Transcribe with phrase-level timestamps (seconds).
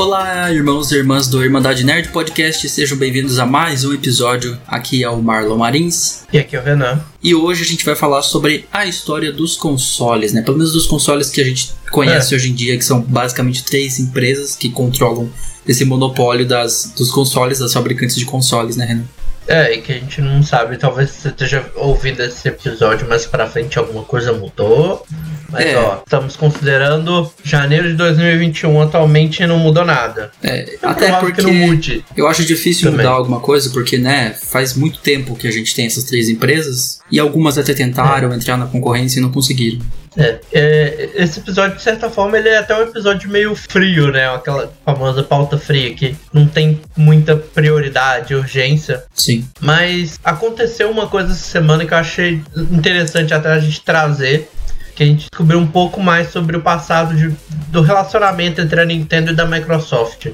[0.00, 4.58] Olá, irmãos e irmãs do Irmandade Nerd Podcast, sejam bem-vindos a mais um episódio.
[4.66, 6.22] Aqui é o Marlon Marins.
[6.32, 7.04] E aqui é o Renan.
[7.22, 10.40] E hoje a gente vai falar sobre a história dos consoles, né?
[10.40, 12.36] Pelo menos dos consoles que a gente conhece é.
[12.38, 15.28] hoje em dia, que são basicamente três empresas que controlam
[15.68, 19.04] esse monopólio das, dos consoles, das fabricantes de consoles, né, Renan?
[19.46, 23.46] É, e que a gente não sabe, talvez você esteja ouvindo esse episódio mais pra
[23.46, 25.04] frente, alguma coisa mudou.
[25.50, 25.76] Mas é.
[25.76, 30.30] ó, estamos considerando janeiro de 2021 atualmente não mudou nada.
[30.42, 32.04] É, é até porque não mude.
[32.16, 33.04] Eu acho difícil também.
[33.04, 37.00] mudar alguma coisa, porque, né, faz muito tempo que a gente tem essas três empresas
[37.10, 38.36] e algumas até tentaram é.
[38.36, 39.80] entrar na concorrência e não conseguiram.
[40.16, 44.28] É, é, esse episódio, de certa forma, ele é até um episódio meio frio, né?
[44.28, 49.04] Aquela famosa pauta fria que não tem muita prioridade, urgência.
[49.14, 49.46] Sim.
[49.60, 54.48] Mas aconteceu uma coisa essa semana que eu achei interessante até a gente trazer
[55.00, 57.34] que a gente descobriu um pouco mais sobre o passado de,
[57.68, 60.26] do relacionamento entre a Nintendo e da Microsoft.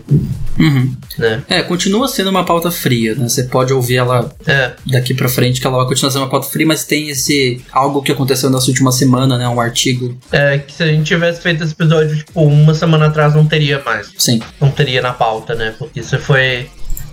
[0.59, 0.93] Uhum.
[1.17, 1.45] Né?
[1.49, 3.29] É, continua sendo uma pauta fria, né?
[3.29, 4.73] Você pode ouvir ela é.
[4.85, 8.03] daqui para frente, que ela vai continuar sendo uma pauta fria, mas tem esse algo
[8.03, 9.49] que aconteceu nessa última semana, né?
[9.49, 10.19] Um artigo.
[10.33, 13.81] É, que se a gente tivesse feito esse episódio, tipo, uma semana atrás, não teria
[13.85, 14.11] mais.
[14.19, 14.41] Sim.
[14.61, 15.75] Não teria na pauta, né?
[15.79, 16.69] Porque isso foi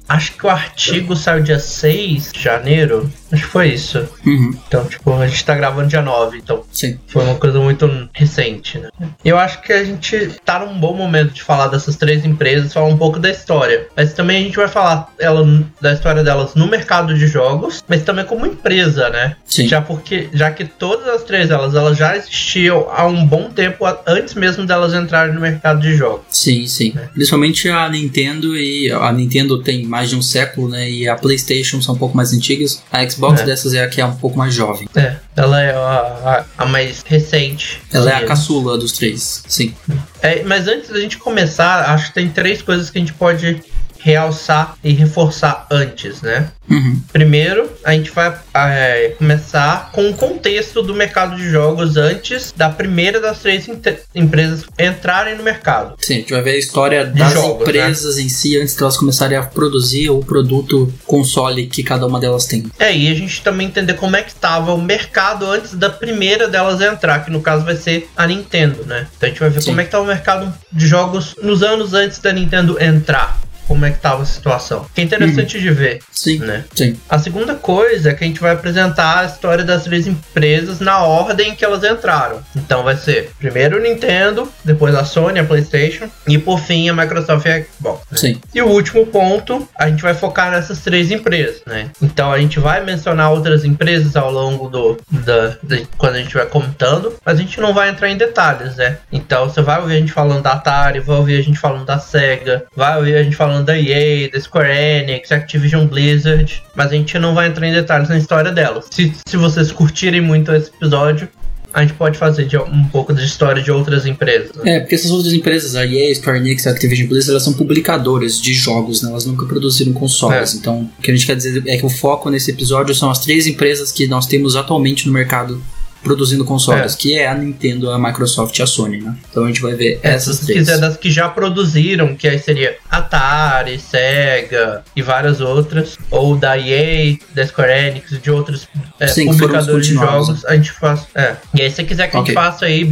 [0.07, 3.09] Acho que o artigo saiu dia 6 de janeiro.
[3.33, 4.07] Acho que foi isso.
[4.25, 4.55] Uhum.
[4.67, 6.99] Então, tipo, a gente tá gravando dia 9, então Sim.
[7.07, 8.89] foi uma coisa muito recente, né?
[9.25, 12.87] Eu acho que a gente tá num bom momento de falar dessas três empresas, falar
[12.87, 13.87] um pouco da história.
[13.97, 15.43] Mas também a gente vai falar ela,
[15.81, 19.35] da história delas no mercado de jogos, mas também como empresa, né?
[19.45, 19.67] Sim.
[19.67, 23.83] Já porque, já que todas as três elas, elas já existiam há um bom tempo
[24.05, 26.25] antes mesmo delas entrarem no mercado de jogos.
[26.29, 26.93] Sim, sim.
[26.95, 27.07] É.
[27.07, 30.87] Principalmente a Nintendo e a Nintendo tem mais de um século, né?
[30.87, 32.83] E a PlayStation são um pouco mais antigas.
[32.91, 33.45] A Xbox é.
[33.45, 34.87] dessas é a que é um pouco mais jovem.
[34.95, 37.81] É, ela é a, a, a mais recente.
[37.91, 39.73] Ela é a caçula dos três, sim.
[40.21, 43.61] É, mas antes da gente começar, acho que tem três coisas que a gente pode
[44.03, 46.49] realçar e reforçar antes, né?
[46.69, 47.01] Uhum.
[47.11, 52.69] Primeiro, a gente vai é, começar com o contexto do mercado de jogos antes da
[52.69, 53.69] primeira das três
[54.13, 55.95] empresas entrarem no mercado.
[55.99, 57.61] Sim, a gente vai ver a história das jogos, né?
[57.61, 58.23] empresas né?
[58.23, 62.45] em si antes de elas começarem a produzir o produto console que cada uma delas
[62.45, 62.65] tem.
[62.77, 66.49] É, e a gente também entender como é que estava o mercado antes da primeira
[66.49, 69.07] delas entrar, que no caso vai ser a Nintendo, né?
[69.15, 69.67] Então a gente vai ver Sim.
[69.67, 73.85] como é que estava o mercado de jogos nos anos antes da Nintendo entrar como
[73.85, 74.85] é que estava a situação.
[74.93, 75.99] Que é interessante de ver.
[76.11, 76.39] Sim.
[76.39, 76.65] Né?
[76.73, 76.97] Sim.
[77.09, 81.03] A segunda coisa é que a gente vai apresentar a história das três empresas na
[81.03, 82.41] ordem que elas entraram.
[82.55, 86.93] Então vai ser primeiro o Nintendo, depois a Sony, a PlayStation e por fim a
[86.93, 88.05] Microsoft e a Xbox.
[88.11, 88.17] Né?
[88.17, 88.41] Sim.
[88.53, 91.89] E o último ponto, a gente vai focar nessas três empresas, né?
[92.01, 95.57] Então a gente vai mencionar outras empresas ao longo do da,
[95.97, 98.97] quando a gente vai comentando, mas a gente não vai entrar em detalhes, né?
[99.11, 101.99] Então você vai ouvir a gente falando da Atari, vai ouvir a gente falando da
[101.99, 106.87] Sega, vai ouvir a gente falando falando da EA, da Square Enix, Activision Blizzard, mas
[106.87, 108.85] a gente não vai entrar em detalhes na história delas.
[108.89, 111.29] Se, se vocês curtirem muito esse episódio,
[111.71, 114.51] a gente pode fazer de, um pouco de história de outras empresas.
[114.63, 118.39] É, porque essas outras empresas, a EA, Square Enix, a Activision Blizzard, elas são publicadoras
[118.39, 119.09] de jogos, né?
[119.09, 120.53] Elas nunca produziram consoles.
[120.53, 120.57] É.
[120.57, 123.19] Então, o que a gente quer dizer é que o foco nesse episódio são as
[123.19, 125.61] três empresas que nós temos atualmente no mercado
[126.03, 126.97] produzindo consoles, é.
[126.97, 129.15] que é a Nintendo, a Microsoft e a Sony, né?
[129.29, 130.59] Então a gente vai ver é, essas se três.
[130.59, 136.57] quiser das que já produziram, que aí seria Atari, Sega e várias outras, ou da
[136.57, 138.67] EA, da Square Enix, de outros
[138.99, 141.07] é, Sim, publicadores de jogos, a gente faz.
[141.15, 141.35] É.
[141.53, 142.21] E aí se quiser que okay.
[142.21, 142.83] a gente faça aí,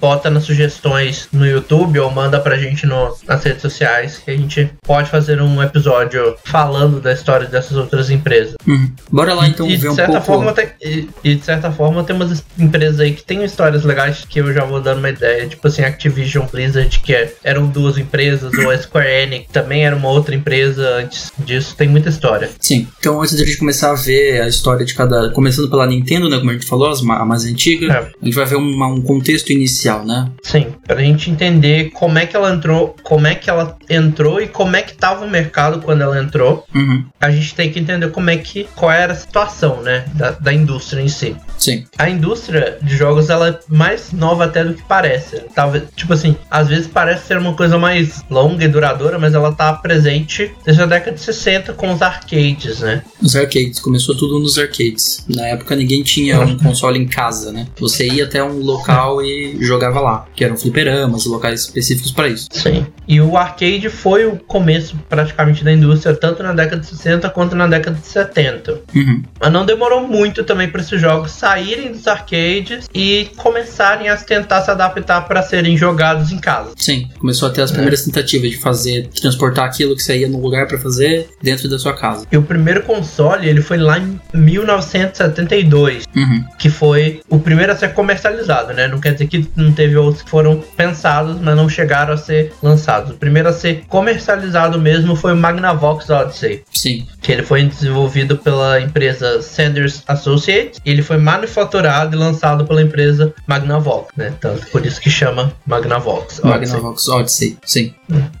[0.00, 4.36] bota nas sugestões no YouTube ou manda pra gente no, nas redes sociais, que a
[4.36, 8.54] gente pode fazer um episódio falando da história dessas outras empresas.
[8.66, 8.92] Uhum.
[9.10, 10.20] Bora lá então e, ver um pouco.
[10.22, 14.40] Forma, tem, e, e de certa forma temos empresas aí que tem histórias legais que
[14.40, 15.46] eu já vou dando uma ideia.
[15.46, 19.96] Tipo assim, Activision Blizzard, que é, eram duas empresas, ou a Square Enix também era
[19.96, 21.74] uma outra empresa antes disso.
[21.76, 22.50] Tem muita história.
[22.60, 22.86] Sim.
[22.98, 25.30] Então, antes de a gente começar a ver a história de cada.
[25.30, 26.38] Começando pela Nintendo, né?
[26.38, 27.98] Como a gente falou, a mais antiga, é.
[27.98, 30.30] a gente vai ver uma, um contexto inicial, né?
[30.42, 30.66] Sim.
[30.86, 34.76] Pra gente entender como é que ela entrou, como é que ela entrou e como
[34.76, 36.64] é que tava o mercado quando ela entrou.
[36.74, 37.04] Uhum.
[37.20, 38.68] A gente tem que entender como é que.
[38.74, 40.04] qual era a situação, né?
[40.14, 41.36] Da, da indústria em si.
[41.58, 41.84] Sim.
[41.98, 45.42] A indústria de jogos ela é mais nova até do que parece.
[45.52, 49.50] Talvez, tipo assim, às vezes parece ser uma coisa mais longa e duradoura, mas ela
[49.52, 53.02] tá presente desde a década de 60 com os arcades, né?
[53.20, 55.26] Os arcades, começou tudo nos arcades.
[55.28, 57.66] Na época ninguém tinha um console em casa, né?
[57.80, 62.48] Você ia até um local e jogava lá, que eram fliperamas, locais específicos para isso.
[62.52, 62.86] Sim.
[63.08, 67.56] E o arcade foi o começo praticamente da indústria, tanto na década de 60 quanto
[67.56, 68.80] na década de 70.
[68.94, 69.22] Uhum.
[69.40, 74.62] Mas não demorou muito também para esses jogos saírem dos arcades e começarem a tentar
[74.62, 76.72] se adaptar para serem jogados em casa.
[76.76, 80.40] Sim, começou a ter as primeiras tentativas de fazer, transportar aquilo que você ia no
[80.40, 82.26] lugar pra fazer dentro da sua casa.
[82.30, 86.44] E o primeiro console, ele foi lá em 1972, Uhum.
[86.58, 88.86] que foi o primeiro a ser comercializado, né?
[88.88, 92.52] Não quer dizer que não teve outros que foram pensados, mas não chegaram a ser
[92.62, 93.12] lançados.
[93.12, 97.06] O primeiro a ser comercializado mesmo foi o Magnavox Odyssey, Sim.
[97.20, 103.32] que ele foi desenvolvido pela empresa Sanders Associates, ele foi manufaturado e lançado pela empresa
[103.46, 104.32] Magnavox, né?
[104.40, 106.50] Tanto por isso que chama Magnavox Odyssey.
[106.50, 107.56] Magnavox Odyssey.
[107.64, 107.94] Sim.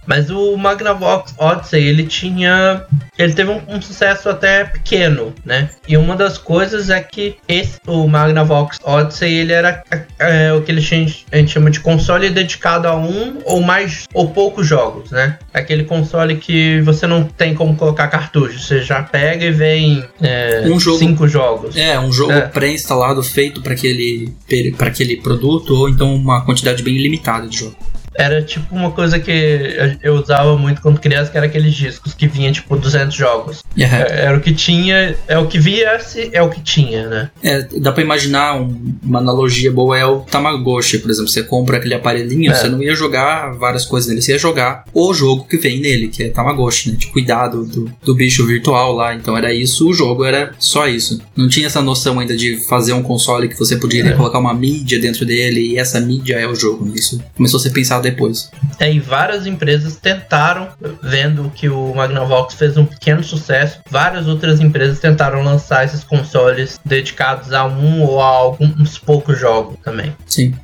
[0.06, 2.84] Mas o Magnavox Odyssey, ele tinha.
[3.18, 5.70] Ele teve um, um sucesso até pequeno, né?
[5.86, 9.82] E uma das coisas é que esse, o Magnavox Odyssey, ele era
[10.18, 14.04] é, o que eles chamam- a gente chama de console dedicado a um ou mais
[14.12, 15.38] ou poucos jogos, né?
[15.54, 20.62] Aquele console que você não tem como colocar cartucho, você já pega e vem é,
[20.66, 21.76] Um jogo- cinco jogos.
[21.76, 22.42] É, um jogo É.
[22.42, 24.32] pré-instalado feito para aquele,
[24.78, 27.76] aquele produto, ou então uma quantidade bem limitada de jogo.
[28.14, 32.26] Era tipo uma coisa que eu usava muito quando criança, que era aqueles discos que
[32.26, 33.62] vinha tipo 200 jogos.
[33.78, 37.30] É, Era o que tinha, é o que viesse, é o que tinha, né?
[37.42, 41.30] é, dá pra imaginar um- uma analogia boa é o Tamagotchi, por exemplo.
[41.30, 42.54] Você compra aquele aparelhinho, É.
[42.54, 46.08] você não ia jogar várias coisas nele, você ia jogar o jogo que vem nele,
[46.08, 46.96] que é Tamagotchi, né?
[46.96, 49.14] De cuidado do, do bicho virtual lá.
[49.14, 51.20] Então era isso, o jogo era só isso.
[51.36, 54.12] Não tinha essa noção ainda de fazer um console que você podia É.
[54.12, 56.84] colocar uma mídia dentro dele e essa mídia é o jogo.
[56.84, 56.92] né?
[56.96, 58.50] Isso começou a ser pensado depois.
[58.78, 60.68] É, e várias empresas tentaram,
[61.02, 66.78] vendo que o Magnavox fez um pequeno sucesso, várias outras empresas tentaram lançar esses consoles
[66.84, 70.14] dedicados a um ou a alguns poucos jogos também.
[70.26, 70.54] Sim,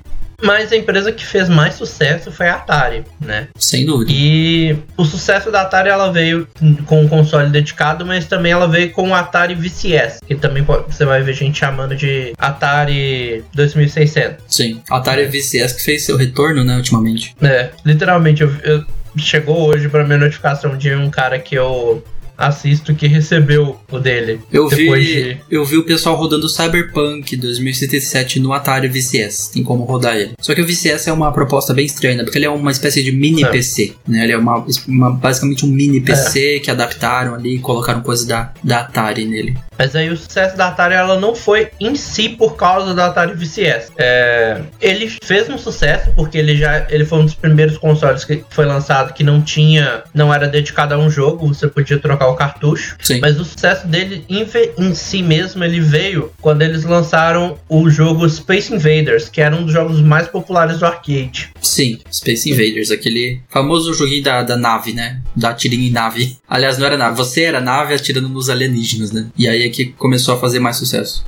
[0.40, 3.48] Mas a empresa que fez mais sucesso foi a Atari, né?
[3.58, 4.10] sem dúvida.
[4.14, 6.46] E o sucesso da Atari ela veio
[6.86, 10.84] com um console dedicado, mas também ela veio com o Atari VCS, que também pode-
[10.94, 14.44] você vai ver gente chamando de Atari 2600.
[14.46, 14.80] Sim.
[14.90, 17.34] Atari VCS que fez seu retorno, né, ultimamente.
[17.42, 18.84] É, literalmente, eu, eu-
[19.16, 22.04] chegou hoje pra minha notificação de um cara que eu
[22.38, 24.40] assisto que recebeu o dele.
[24.52, 29.48] Eu vi, de- eu vi o pessoal rodando Cyberpunk 2077 no Atari VCS.
[29.48, 30.30] Tem como rodar ele.
[30.40, 33.10] Só que o VCS é uma proposta bem estranha, porque ele é uma espécie de
[33.10, 33.48] mini É.
[33.48, 33.94] PC.
[34.06, 34.22] Né?
[34.24, 38.52] Ele é uma, uma- basicamente um mini PC que adaptaram ali e colocaram coisa da,
[38.62, 39.56] da Atari nele.
[39.78, 43.34] Mas aí o sucesso da Atari ela não foi em si por causa da Atari
[43.34, 43.92] VCS.
[43.96, 48.44] É, ele fez um sucesso porque ele já ele foi um dos primeiros consoles que
[48.50, 52.34] foi lançado que não tinha, não era dedicado a um jogo, você podia trocar o
[52.34, 52.96] cartucho.
[53.00, 53.20] Sim.
[53.20, 54.44] Mas o sucesso dele em,
[54.78, 59.64] em si mesmo ele veio quando eles lançaram o jogo Space Invaders, que era um
[59.64, 61.50] dos jogos mais populares do arcade.
[61.60, 65.20] Sim, Space Invaders, aquele famoso joguinho da, da nave, né?
[65.36, 66.36] Da tirinha em nave.
[66.48, 69.28] Aliás, não era nave, você era nave atirando nos alienígenas, né?
[69.36, 71.24] E aí que começou a fazer mais sucesso.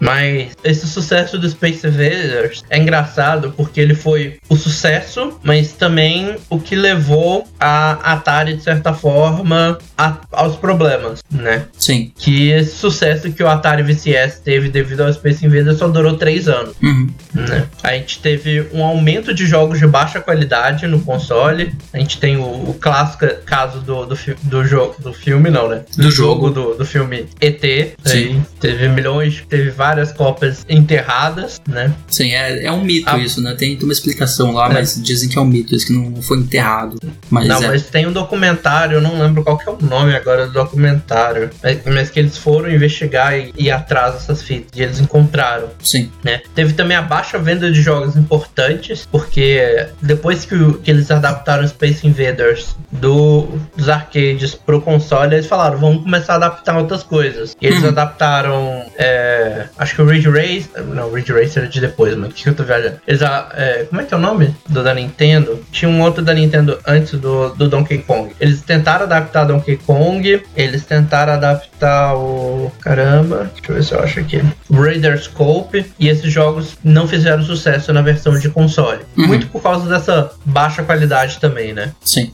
[0.00, 6.36] Mas esse sucesso do Space Invaders é engraçado porque ele foi o sucesso, mas também
[6.50, 11.66] o que levou a Atari, de certa forma, a- aos problemas, né?
[11.78, 12.12] Sim.
[12.16, 16.48] Que esse sucesso que o Atari VCS teve devido ao Space Invaders só durou três
[16.48, 16.74] anos.
[16.82, 17.10] Uhum.
[17.34, 17.66] né?
[17.82, 21.72] A gente teve um aumento de jogos de baixa qualidade no console.
[21.92, 25.82] A gente tem o, o clássico caso do, do, do jogo do filme, não, né?
[25.96, 26.50] Do jogo.
[26.50, 27.60] do, do filme ET.
[27.62, 27.94] Sim.
[28.06, 31.92] Aí teve milhões, teve várias cópias enterradas, né?
[32.08, 33.18] Sim, é, é um mito Ah.
[33.18, 33.54] isso, né?
[33.54, 34.72] Tem, uma explicação lá, É.
[34.72, 36.98] mas dizem que é um mito, isso que não foi enterrado.
[37.30, 37.68] Mas não, é.
[37.68, 41.50] mas tem um documentário, eu não lembro qual que é o nome agora do documentário,
[41.62, 45.68] mas, mas que eles foram investigar e ir atrás dessas fitas e eles encontraram.
[45.82, 46.40] Sim, né?
[46.54, 51.66] Teve também a baixa venda de jogos importantes, porque depois que, o- que eles adaptaram
[51.68, 57.54] Space Invaders do, dos arcades pro console, eles falaram, vamos começar a adaptar outras coisas.
[57.60, 57.88] E eles Uhum.
[57.90, 62.42] adaptaram, é, acho que o Ridge Racer, não, o Ridge Racer é de depois, que,
[62.42, 62.96] que eu tô viajando?
[63.06, 65.64] Eles, ah, é, como é que é o nome do da Nintendo?
[65.70, 68.34] Tinha um outro da Nintendo antes do, do Donkey Kong.
[68.40, 72.72] Eles tentaram adaptar Donkey Kong, eles tentaram adaptar o...
[72.80, 74.42] caramba, deixa eu ver se eu acho aqui.
[74.70, 79.00] Raider Scope, e esses jogos não fizeram sucesso na versão de console.
[79.16, 79.26] Uhum.
[79.26, 81.92] Muito por causa dessa baixa qualidade também, né?
[82.04, 82.32] sim.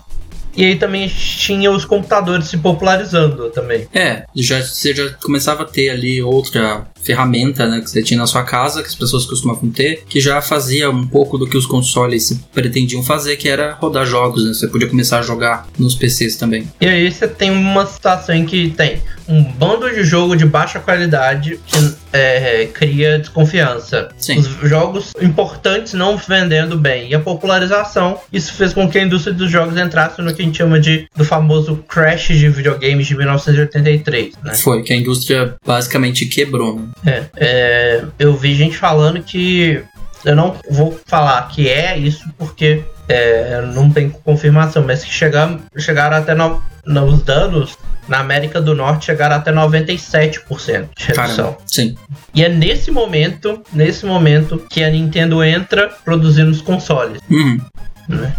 [0.57, 3.87] E aí também tinha os computadores se popularizando também.
[3.95, 8.26] É, já, você já começava a ter ali outra ferramenta né, que você tinha na
[8.26, 11.66] sua casa, que as pessoas costumavam ter, que já fazia um pouco do que os
[11.66, 14.52] consoles se pretendiam fazer, que era rodar jogos, né?
[14.52, 16.69] Você podia começar a jogar nos PCs também.
[16.80, 20.80] E aí você tem uma situação em que tem um bando de jogo de baixa
[20.80, 24.09] qualidade que é, cria desconfiança.
[24.19, 24.38] Sim.
[24.38, 27.11] Os jogos importantes não vendendo bem.
[27.11, 30.45] E a popularização, isso fez com que a indústria dos jogos entrasse no que a
[30.45, 34.54] gente chama de do famoso crash de videogames de 1983, né?
[34.54, 36.88] Foi, que a indústria basicamente quebrou, né?
[37.05, 39.83] É, é, eu vi gente falando que
[40.25, 45.59] eu não vou falar que é isso porque é, não tem confirmação, mas que chegar,
[45.79, 47.79] chegaram até no, nos danos
[48.09, 51.15] na América do Norte chegaram até 97% de redução.
[51.15, 51.97] Caramba, sim.
[52.35, 57.21] E é nesse momento, nesse momento que a Nintendo entra produzindo os consoles.
[57.31, 57.61] Uhum.
[58.09, 58.35] Né?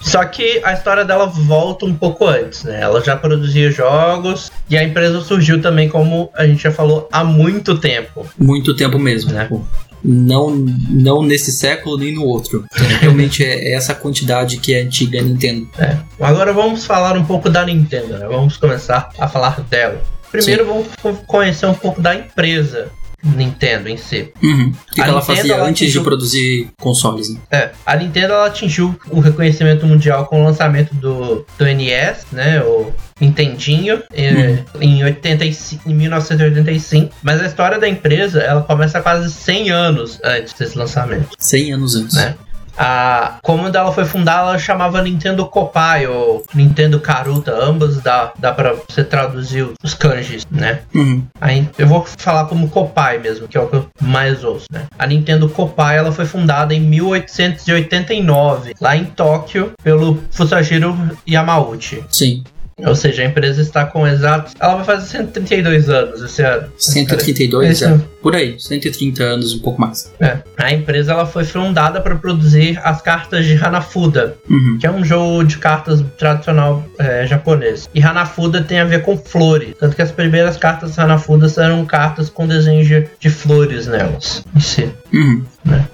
[0.00, 2.80] Só que a história dela volta um pouco antes, né?
[2.80, 7.24] Ela já produzia jogos e a empresa surgiu também, como a gente já falou, há
[7.24, 8.26] muito tempo.
[8.38, 9.48] Muito tempo mesmo, né?
[10.02, 12.64] Não, não nesse século nem no outro.
[13.00, 15.68] Realmente é essa quantidade que é antiga a Nintendo.
[15.78, 15.96] É.
[16.20, 18.26] Agora vamos falar um pouco da Nintendo, né?
[18.26, 20.00] Vamos começar a falar dela.
[20.30, 20.84] Primeiro Sim.
[21.02, 22.90] vamos conhecer um pouco da empresa.
[23.22, 24.32] Nintendo em si.
[24.42, 24.68] Uhum.
[24.68, 26.00] O que, que ela fazia ela antes atingiu...
[26.00, 27.30] de produzir consoles?
[27.30, 27.40] Né?
[27.50, 32.62] É, a Nintendo ela atingiu o reconhecimento mundial com o lançamento do, do NES, né?
[32.62, 34.80] O Nintendinho, uhum.
[34.80, 37.14] em, 85, em 1985.
[37.22, 41.28] Mas a história da empresa ela começa quase 100 anos antes desse lançamento.
[41.38, 42.14] 100 anos antes.
[42.14, 42.36] Né?
[42.78, 48.52] A, quando ela foi fundada, ela chamava Nintendo Kopai ou Nintendo Karuta, ambas dá, dá
[48.52, 50.80] pra você traduzir os kanjis, né?
[50.94, 51.24] Uhum.
[51.40, 54.86] Aí eu vou falar como Kopai mesmo, que é o que eu mais ouço, né?
[54.98, 60.96] A Nintendo Kopai, ela foi fundada em 1889, lá em Tóquio, pelo Fusajiro
[61.28, 62.04] Yamauchi.
[62.10, 62.44] Sim.
[62.86, 64.54] Ou seja, a empresa está com exatos.
[64.60, 66.68] Ela vai fazer 132 anos esse ano.
[66.76, 68.00] 132, é.
[68.22, 70.12] Por aí, 130 anos, um pouco mais.
[70.20, 70.38] É.
[70.56, 74.78] A empresa ela foi fundada para produzir as cartas de Hanafuda, uhum.
[74.78, 77.88] que é um jogo de cartas tradicional é, japonês.
[77.94, 79.74] E Hanafuda tem a ver com flores.
[79.78, 84.44] Tanto que as primeiras cartas de Hanafuda eram cartas com desenhos de, de flores nelas.
[84.54, 84.90] Em si.
[85.12, 85.44] Uhum.
[85.64, 85.84] Né?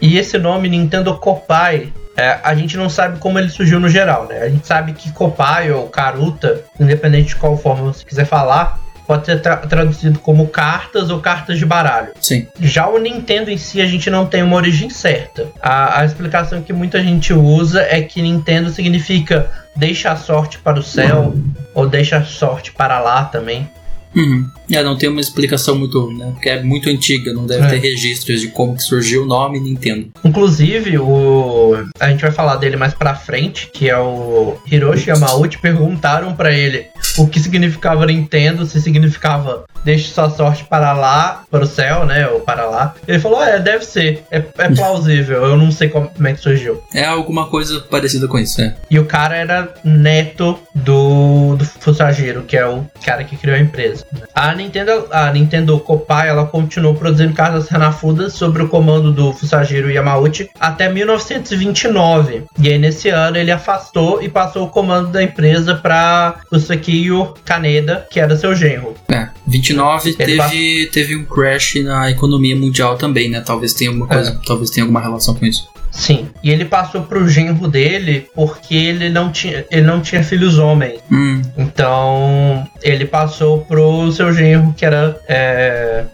[0.00, 4.26] E esse nome Nintendo Kopai é, a gente não sabe como ele surgiu no geral,
[4.28, 4.40] né?
[4.40, 9.24] A gente sabe que Kopai ou Karuta, independente de qual forma você quiser falar, pode
[9.24, 12.08] ser tra traduzido como cartas ou cartas de baralho.
[12.20, 12.48] Sim.
[12.60, 15.46] Já o Nintendo em si, a gente não tem uma origem certa.
[15.62, 20.80] A, a explicação que muita gente usa é que Nintendo significa deixa a sorte para
[20.80, 21.52] o céu, uhum.
[21.72, 23.70] ou deixa a sorte para lá também.
[24.18, 24.48] Uhum.
[24.70, 26.30] É, não tem uma explicação muito, né?
[26.32, 27.70] Porque é muito antiga, não deve é.
[27.70, 30.08] ter registros de como que surgiu o nome Nintendo.
[30.24, 35.58] Inclusive, o a gente vai falar dele mais pra frente, que é o Hiroshi Yamauchi,
[35.58, 41.64] perguntaram para ele o que significava Nintendo, se significava deixe sua sorte para lá, para
[41.64, 42.28] o céu, né?
[42.28, 42.94] Ou para lá.
[43.06, 44.24] Ele falou: é, deve ser.
[44.30, 45.44] É, é plausível.
[45.44, 46.82] Eu não sei como, como, é que surgiu.
[46.92, 48.74] É alguma coisa parecida com isso, né?
[48.90, 53.60] E o cara era neto do, do Fusajiro, que é o cara que criou a
[53.60, 54.04] empresa.
[54.34, 59.90] A Nintendo, a Nintendo Kopai, ela continuou produzindo cartas Hanafuda sob o comando do Fusajiro
[59.90, 62.44] Yamauchi até 1929.
[62.60, 67.34] E aí, nesse ano, ele afastou e passou o comando da empresa para o Sekiyo
[67.44, 68.94] Kaneda, que era seu genro.
[69.08, 73.40] É, 29 teve, teve um crash na economia mundial também, né?
[73.40, 74.46] Talvez tenha alguma coisa, é.
[74.46, 75.68] talvez tenha alguma relação com isso.
[75.90, 80.58] Sim, e ele passou pro genro dele porque ele não tinha, ele não tinha filhos
[80.58, 81.00] homens.
[81.10, 81.42] Hum.
[81.56, 86.04] Então ele passou pro seu genro, que era é,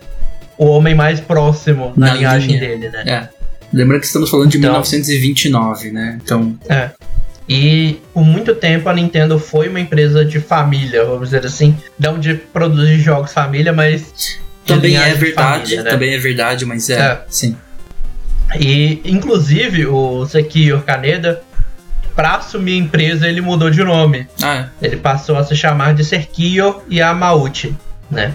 [0.57, 2.61] o homem mais próximo na, na linhagem linha.
[2.61, 3.05] dele, né?
[3.07, 3.29] É.
[3.73, 6.19] Lembrando que estamos falando de então, 1929, né?
[6.23, 6.57] Então.
[6.69, 6.91] É.
[7.49, 11.77] E por muito tempo a Nintendo foi uma empresa de família, vamos dizer assim.
[11.99, 14.39] Não de produzir jogos família, mas.
[14.65, 15.91] Também é verdade, família, né?
[15.91, 17.25] também é verdade, mas é, é.
[17.29, 17.55] sim.
[18.59, 21.43] E, inclusive, o Sekio Kaneda,
[22.15, 24.27] para assumir a empresa, ele mudou de nome.
[24.43, 24.87] Ah, é.
[24.87, 27.75] Ele passou a se chamar de Serkio Yamauchi,
[28.11, 28.35] né?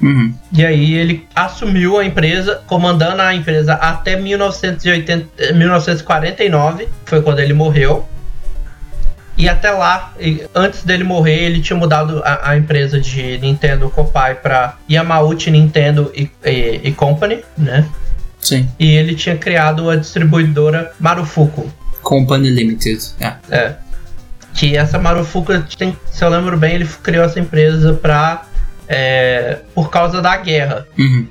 [0.00, 0.32] Uhum.
[0.52, 7.52] E aí ele assumiu a empresa, comandando a empresa até 1980, 1949, foi quando ele
[7.52, 8.08] morreu.
[9.36, 10.12] E até lá,
[10.54, 16.10] antes dele morrer, ele tinha mudado a, a empresa de Nintendo Kopai para Yamauchi Nintendo
[16.14, 17.86] e, e, e Company, né?
[18.40, 18.68] Sim.
[18.78, 21.70] E ele tinha criado a distribuidora Marufuku.
[22.02, 22.98] Company Limited.
[23.20, 23.34] É.
[23.50, 23.76] é.
[24.54, 28.46] Que essa Marufuku, tem, se eu lembro bem, ele criou essa empresa pra.
[28.88, 30.86] É, por causa da guerra.
[30.98, 31.26] Uhum.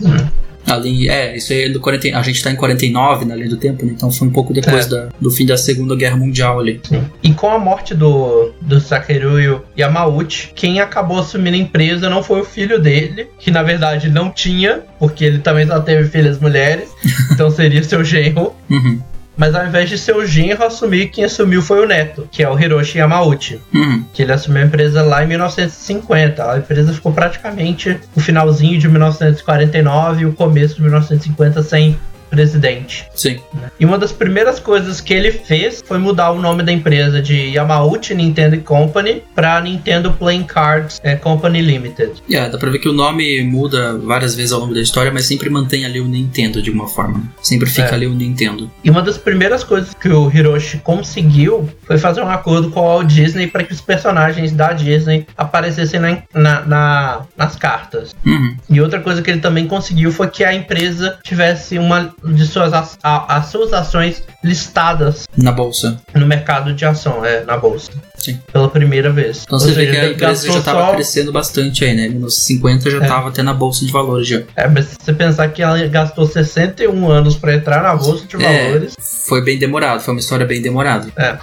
[0.00, 0.28] Uhum.
[0.66, 3.56] Ali, é, isso aí é do 40, a gente tá em 49 na linha do
[3.56, 3.92] tempo, né?
[3.94, 4.88] Então foi um pouco depois é.
[4.88, 6.80] da, do fim da Segunda Guerra Mundial ali.
[7.22, 12.40] E com a morte do, do Sakeruyo Yamauchi, quem acabou assumindo a empresa não foi
[12.40, 16.88] o filho dele, que na verdade não tinha, porque ele também só teve filhas mulheres,
[17.32, 18.54] então seria seu genro.
[18.70, 19.00] Uhum.
[19.36, 22.48] Mas ao invés de ser o genro assumir, quem assumiu foi o neto, que é
[22.48, 23.60] o Hiroshi Yamauchi.
[23.74, 24.04] Uhum.
[24.12, 26.52] Que ele assumiu a empresa lá em 1950.
[26.52, 31.98] A empresa ficou praticamente o finalzinho de 1949 e o começo de 1950 sem
[32.34, 33.06] presidente.
[33.14, 33.38] Sim.
[33.78, 37.34] E uma das primeiras coisas que ele fez foi mudar o nome da empresa de
[37.54, 42.12] Yamauchi Nintendo Company para Nintendo Playing Cards eh, Company Limited.
[42.30, 45.24] É, dá pra ver que o nome muda várias vezes ao longo da história, mas
[45.26, 47.22] sempre mantém ali o Nintendo de alguma forma.
[47.40, 47.94] Sempre fica É.
[47.94, 48.70] ali o Nintendo.
[48.82, 52.82] E uma das primeiras coisas que o Hiroshi conseguiu foi fazer um acordo com a
[52.82, 58.14] Walt Disney para que os personagens da Disney aparecessem na, na- na- nas cartas.
[58.26, 58.56] Uhum.
[58.68, 62.72] E outra coisa que ele também conseguiu foi que a empresa tivesse uma de suas,
[62.72, 66.00] ac- a- as suas ações listadas Na bolsa.
[66.14, 67.92] no mercado de ação, é, na bolsa.
[68.16, 68.40] Sim.
[68.52, 69.42] Pela primeira vez.
[69.44, 71.94] Então Ou você vê seja, que a empresa já gastou tava só- crescendo bastante aí,
[71.94, 72.08] né?
[72.08, 73.06] Nos 50 já É.
[73.06, 74.42] tava até na bolsa de valores já.
[74.56, 78.42] É, mas se você pensar que ela gastou 61 anos para entrar na bolsa de
[78.42, 78.64] É.
[78.68, 78.94] valores.
[79.28, 81.08] Foi bem demorado, foi uma história bem demorada.
[81.16, 81.36] É.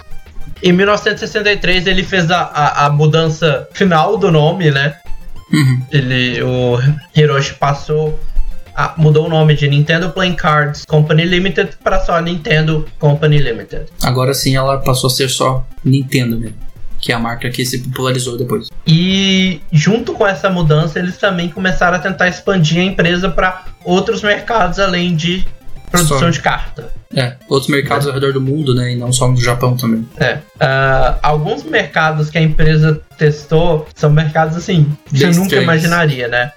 [0.62, 4.96] Em 1963 ele fez a, a, a mudança final do nome, né?
[5.52, 5.82] Uhum.
[5.92, 6.78] Ele, o
[7.14, 8.18] Hiroshi passou,
[8.74, 13.86] a- mudou o nome de Nintendo Playing Cards Company Limited para só Nintendo Company Limited.
[14.02, 16.56] Agora sim ela passou a ser só Nintendo mesmo.
[17.00, 18.68] Que é a marca que se popularizou depois.
[18.86, 24.22] E junto com essa mudança eles também começaram a tentar expandir a empresa para outros
[24.22, 25.44] mercados além de
[25.90, 26.30] produção Só.
[26.30, 26.90] de carta.
[27.14, 28.92] É, outros mercados ao redor do mundo, né?
[28.92, 30.08] E não só no Japão também.
[30.18, 30.38] É.
[30.58, 36.52] Ah, alguns mercados que a empresa testou são mercados assim, que você nunca imaginaria, né?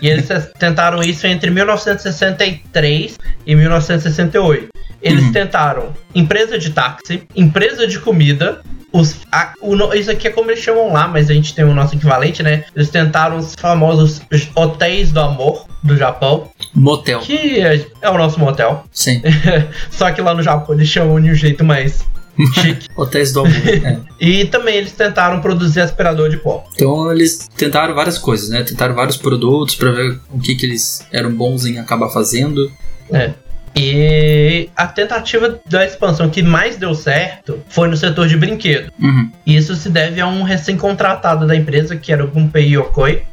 [0.00, 0.28] E eles
[0.58, 4.68] tentaram isso entre 1963 e 1968.
[5.02, 5.32] Eles Uhum.
[5.32, 8.60] tentaram empresa de táxi, empresa de comida.
[8.92, 11.74] Os, a- o isso aqui é como eles chamam lá, mas a gente tem o
[11.74, 12.64] nosso equivalente, né?
[12.74, 14.22] Eles tentaram os famosos
[14.54, 17.20] hotéis do amor do Japão, Motel.
[17.20, 18.84] que é, é o nosso motel.
[18.90, 19.20] Sim.
[19.90, 22.06] Só que lá no Japão eles chamam de um jeito mais
[22.54, 22.88] chique.
[22.96, 23.52] Hotéis do amor.
[23.66, 24.00] é.
[24.20, 26.64] E também eles tentaram produzir aspirador de pó.
[26.74, 28.62] Então eles tentaram várias coisas, né?
[28.62, 32.70] Tentaram vários produtos pra ver o que, que eles eram bons em acabar fazendo.
[33.12, 33.32] É.
[33.78, 38.90] E a tentativa da expansão que mais deu certo foi no setor de brinquedo.
[38.98, 39.30] Uhum.
[39.44, 43.24] E isso se deve a um recém-contratado da empresa, que era o Gunpei Yokoi,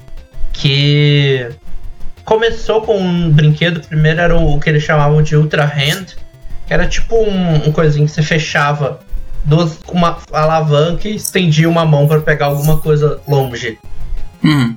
[0.52, 1.48] que
[2.26, 3.80] começou com um brinquedo.
[3.88, 6.18] Primeiro era o que eles chamavam de Ultra Hand,
[6.68, 9.00] que era tipo um, um coisinho que você fechava
[9.44, 13.78] duas, uma alavanca e estendia uma mão para pegar alguma coisa longe.
[14.44, 14.76] Uhum.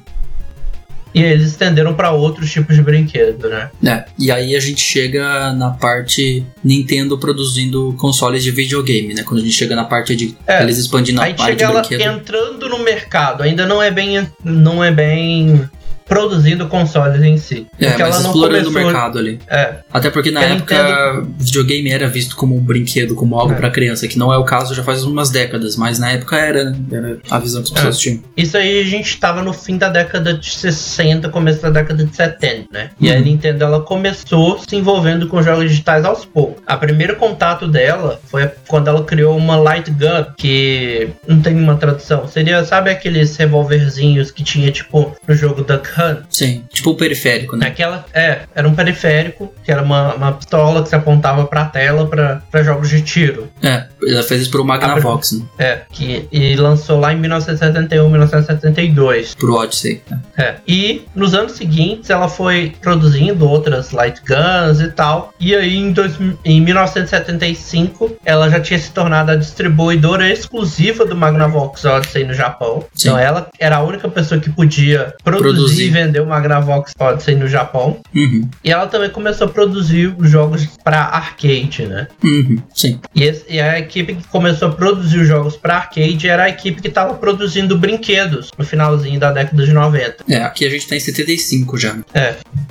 [1.14, 3.70] E aí eles estenderam para outros tipos de brinquedo, né?
[3.82, 9.22] É, e aí a gente chega na parte Nintendo produzindo consoles de videogame, né?
[9.22, 11.72] Quando a gente chega na parte de É, eles expandindo a Aí parte de chega
[11.72, 12.00] ela brinquedo.
[12.02, 15.66] entrando no mercado, ainda não é bem, não é bem
[16.06, 17.66] produzindo consoles em si.
[17.80, 18.82] É, porque mas explorando começou.
[18.82, 19.40] o mercado ali.
[19.48, 23.52] É, Até porque na Porque a época videogame era visto como um brinquedo, como algo
[23.54, 23.56] É.
[23.56, 26.74] pra criança, que não é o caso já faz umas décadas, mas na época era,
[26.92, 27.74] era a visão que as É.
[27.74, 28.20] pessoas tinham.
[28.36, 32.14] isso aí a gente tava no fim da década de 60, começo da década de
[32.14, 32.90] 70, né?
[33.00, 33.22] E a Uhum.
[33.22, 36.62] Nintendo ela começou se envolvendo com jogos digitais aos poucos.
[36.66, 41.76] A primeiro contato dela foi quando ela criou uma light gun, que não tem uma
[41.76, 42.28] tradução.
[42.28, 46.24] Seria, sabe aqueles revolverzinhos que tinha tipo no jogo Duck Hunt?
[46.30, 47.66] Sim, tipo o periférico, né?
[47.68, 52.06] Aquela, é, era um periférico, que era uma, uma pistola que se apontava pra tela
[52.06, 53.48] pra pra jogos de tiro.
[53.62, 55.44] É, ela fez isso pro Magnavox, né?
[55.58, 59.34] É, que, e lançou lá em 1971, 1972.
[59.34, 60.02] Pro Odyssey.
[60.10, 60.20] né?
[60.36, 60.54] É.
[60.66, 65.32] E nos anos seguintes ela foi produzindo outras light guns e tal.
[65.40, 71.16] E aí em, dois, em 1975 ela já tinha se tornado a distribuidora exclusiva do
[71.16, 72.84] Magnavox Odyssey no Japão.
[72.94, 73.08] Sim.
[73.08, 76.04] Então ela era a única pessoa que podia produzir, Produzir.
[76.06, 77.98] vender o Magnavox Odyssey no Japão.
[78.14, 82.08] Uhum, E ela também começou a produzir os jogos para arcade, né?
[82.22, 83.00] uhum, sim.
[83.14, 86.48] E, esse- e a equipe que começou a produzir os jogos para arcade era a
[86.48, 90.24] equipe que estava produzindo brinquedos no finalzinho da década de 90.
[90.28, 91.96] É, aqui a gente tá em 75 já.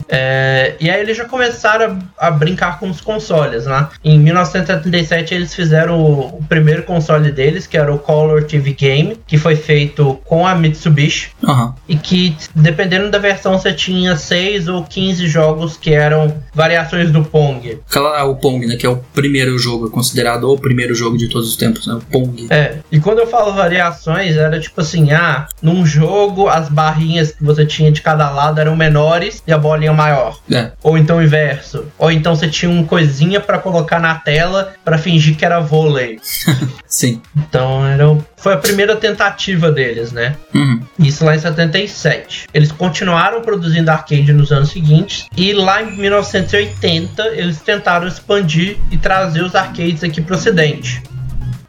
[0.08, 3.88] É, e aí eles já começaram a, a brincar com os consoles, né?
[4.04, 9.17] Em 1977 eles fizeram o, o primeiro console deles, que era o Color TV Game,
[9.25, 11.73] que foi feito com a Mitsubishi Aham.
[11.88, 17.23] e que dependendo da versão você tinha 6 ou 15 jogos que eram variações do
[17.23, 17.79] Pong.
[17.89, 18.75] Aquela, o Pong, né?
[18.75, 21.95] Que é o primeiro jogo, considerado o primeiro jogo de todos os tempos, né?
[21.95, 22.47] O Pong.
[22.49, 27.43] É, e quando eu falo variações, era tipo assim, ah, num jogo as barrinhas que
[27.43, 30.39] você tinha de cada lado eram menores e a bolinha maior.
[30.51, 30.71] É.
[30.83, 31.85] Ou então o inverso.
[31.97, 36.19] Ou então você tinha uma coisinha pra colocar na tela pra fingir que era vôlei.
[36.87, 37.21] Sim.
[37.35, 40.35] Então era, foi a primeira tentativa deles, né?
[40.53, 40.81] Uhum.
[40.99, 42.47] Isso lá em 77.
[42.53, 42.94] Eles continuaram
[43.41, 45.25] produzindo arcade nos anos seguintes.
[45.36, 51.01] E lá em 1980 eles tentaram expandir e trazer os arcades aqui pro ocidente,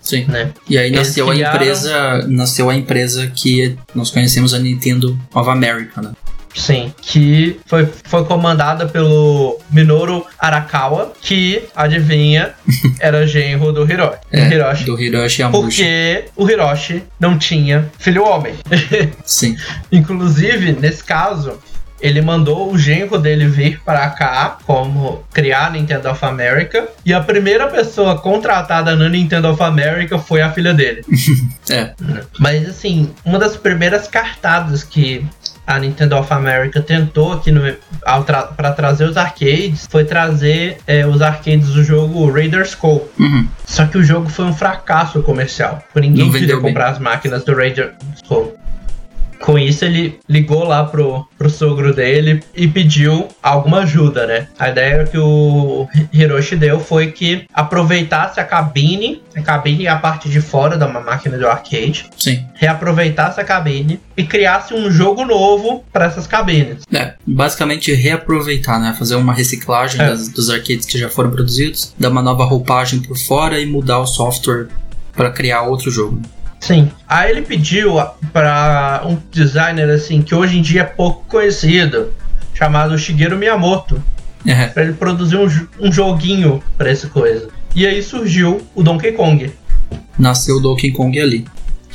[0.00, 0.24] Sim.
[0.28, 0.52] né?
[0.68, 2.26] E aí nasceu criaram- a empresa.
[2.28, 6.12] Nasceu a empresa que nós conhecemos a Nintendo of America, né?
[6.56, 12.54] Sim, que foi, foi comandada pelo Minoru Arakawa, que, adivinha,
[12.98, 14.18] era genro do Hiroshi.
[14.32, 14.84] É, Hiroshi.
[14.84, 15.62] do Hiroshi Yamauchi.
[15.66, 18.54] Porque o Hiroshi não tinha filho homem.
[19.24, 19.56] Sim.
[19.92, 21.58] Inclusive, nesse caso,
[22.00, 26.88] ele mandou o genro dele vir para cá, como criar a Nintendo of America.
[27.04, 31.04] E a primeira pessoa contratada na Nintendo of America foi a filha dele.
[31.68, 31.94] É.
[32.38, 35.26] Mas assim, uma das primeiras cartadas que
[35.66, 37.50] a Nintendo of America tentou aqui
[38.24, 43.08] para trazer os arcades foi trazer é, os arcades do jogo Raiders Co.
[43.18, 43.48] Uhum.
[43.64, 45.82] Só que o jogo foi um fracasso comercial.
[45.94, 47.94] Ninguém Não queria comprar as máquinas do Raiders
[48.28, 48.55] Co.
[49.40, 54.48] Com isso, ele ligou lá pro, pro sogro dele e pediu alguma ajuda, né?
[54.58, 59.96] A ideia que o Hiroshi deu foi que aproveitasse a cabine, a cabine e a
[59.96, 62.44] parte de fora da máquina do arcade, Sim.
[62.54, 66.82] reaproveitasse a cabine e criasse um jogo novo para essas cabines.
[66.92, 68.94] É, basicamente reaproveitar, né?
[68.98, 70.08] Fazer uma reciclagem É.
[70.08, 73.98] das- dos arcades que já foram produzidos, dar uma nova roupagem por fora e mudar
[73.98, 74.68] o software
[75.14, 76.20] para criar outro jogo.
[76.60, 76.90] Sim.
[77.06, 77.94] Aí ele pediu
[78.32, 82.12] para um designer assim que hoje em dia é pouco conhecido,
[82.54, 84.02] chamado Shigeru Miyamoto,
[84.46, 85.48] É, para ele produzir um,
[85.80, 87.48] um joguinho para essa coisa.
[87.74, 89.52] E aí surgiu o Donkey Kong.
[90.18, 91.46] nasceu o Donkey Kong ali.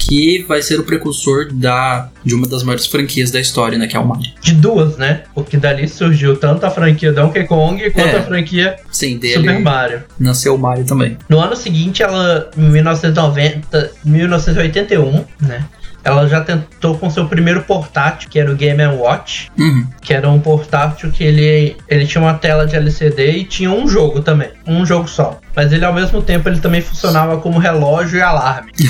[0.07, 3.87] Que vai ser o precursor da, de uma das maiores franquias da história, né?
[3.87, 4.31] Que é o Mario.
[4.41, 5.21] De duas, né?
[5.33, 8.17] Porque dali surgiu tanto a franquia Donkey Kong quanto É.
[8.17, 10.03] a franquia Sim, Super Mario.
[10.19, 11.17] nasceu o Mario também.
[11.29, 15.65] No ano seguinte, ela, em 1990, 1981, né?
[16.03, 19.85] Ela já tentou com seu primeiro portátil, que era o Game Watch, Uhum.
[20.01, 23.87] que era um portátil que ele, ele tinha uma tela de LCD e tinha um
[23.87, 25.39] jogo também, um jogo só.
[25.55, 28.71] Mas ele ao mesmo tempo ele também funcionava como relógio e alarme.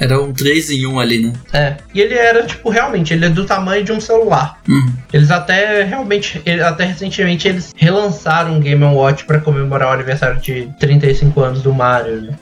[0.00, 1.32] Era um 3 em 1 ali, né?
[1.52, 1.76] É.
[1.94, 4.58] E ele era tipo realmente, ele é do tamanho de um celular.
[4.66, 4.92] Uhum.
[5.12, 10.40] Eles até realmente, ele- até recentemente eles relançaram o Game Watch para comemorar o aniversário
[10.40, 12.34] de 35 anos do Mario, né?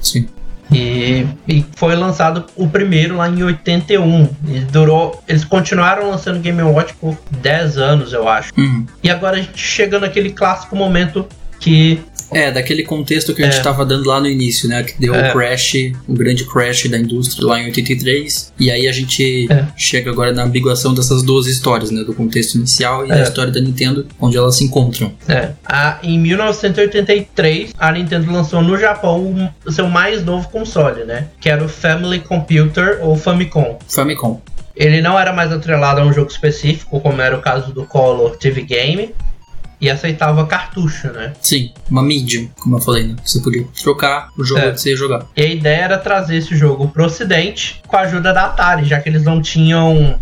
[0.00, 0.28] Sim.
[0.72, 4.28] E, e foi lançado o primeiro lá em 81.
[4.48, 5.22] E durou.
[5.28, 8.52] Eles continuaram lançando Game Watch por 10 anos, eu acho.
[8.56, 8.86] Uhum.
[9.02, 11.26] E agora a gente chega naquele clássico momento
[11.62, 12.00] que.
[12.34, 13.58] É, daquele contexto que a gente É.
[13.58, 14.82] estava dando lá no início, né?
[14.82, 15.28] Que deu É.
[15.28, 18.50] o crash, o grande crash da indústria lá em 83.
[18.58, 19.66] E aí a gente É.
[19.76, 22.02] chega agora na ambiguação dessas duas histórias, né?
[22.04, 23.16] Do contexto inicial e É.
[23.16, 25.12] da história da Nintendo, onde elas se encontram.
[25.28, 31.28] É, a, em 1983, a Nintendo lançou no Japão o seu mais novo console, né?
[31.40, 33.78] Que era o Family Computer ou Famicom.
[33.88, 34.40] Famicom.
[34.74, 38.36] Ele não era mais atrelado a um jogo específico, como era o caso do Color
[38.38, 39.14] TV Game,
[39.82, 41.32] e aceitava cartucho, né?
[41.42, 43.16] Sim, uma medium, como eu falei, né?
[43.24, 44.70] Você podia trocar o jogo É.
[44.70, 45.26] que você ia jogar.
[45.36, 49.00] E a ideia era trazer esse jogo pro ocidente com a ajuda da Atari, já
[49.00, 50.18] que eles não tinham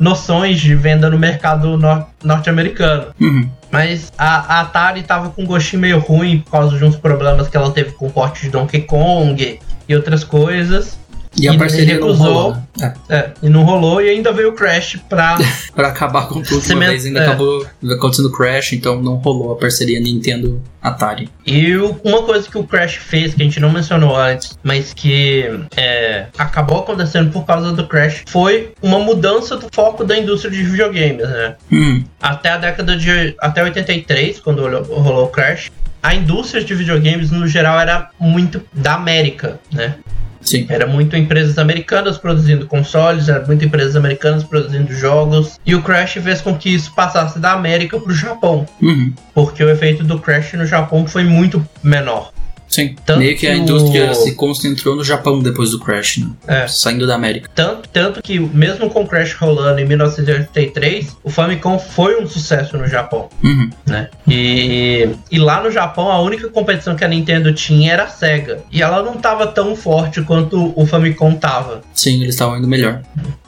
[0.00, 3.08] noções de venda no mercado nor- norte-americano.
[3.20, 3.48] Uhum.
[3.70, 7.48] Mas a, a Atari tava com um gostinho meio ruim por causa de uns problemas
[7.48, 10.98] que ela teve com o porte de Donkey Kong e outras coisas.
[11.38, 12.94] E a E parceria ele não rolou, né?
[13.08, 13.16] É.
[13.16, 15.38] É, e não rolou e ainda veio o Crash pra.
[15.74, 17.26] Pra acabar com tudo, uma Cement- vez ainda é.
[17.26, 17.66] acabou
[17.96, 21.30] acontecendo crash, então não rolou a parceria Nintendo-Atari.
[21.46, 24.92] E o- uma coisa que o Crash fez, que a gente não mencionou antes, mas
[24.92, 30.50] que é, acabou acontecendo por causa do Crash, foi uma mudança do foco da indústria
[30.50, 31.56] de videogames, né?
[31.72, 33.34] Hum, Até a década de.
[33.40, 35.70] Até 83, quando rolou o Crash,
[36.02, 39.94] a indústria de videogames no geral era muito da América, né?
[40.42, 40.66] Sim.
[40.68, 45.58] Era muito empresas americanas produzindo consoles, era muito empresas americanas produzindo jogos.
[45.64, 48.66] E o Crash fez com que isso passasse da América pro Japão.
[48.80, 49.12] Uhum.
[49.34, 52.32] Porque o efeito do Crash no Japão foi muito menor.
[52.72, 52.96] Sim.
[53.04, 56.30] Tanto Meio que a que o- indústria se concentrou no Japão depois do crash, né?
[56.48, 56.66] É.
[56.66, 57.48] Saindo da América.
[57.54, 62.76] Tanto, tanto que, mesmo com o Crash rolando em 1983, o Famicom foi um sucesso
[62.78, 63.28] no Japão.
[63.44, 63.68] Uhum.
[63.86, 64.08] né?
[64.26, 68.62] E, e lá no Japão a única competição que a Nintendo tinha era a Sega.
[68.70, 71.82] E ela não tava tão forte quanto o Famicom tava.
[71.94, 73.02] Sim, eles estavam indo melhor.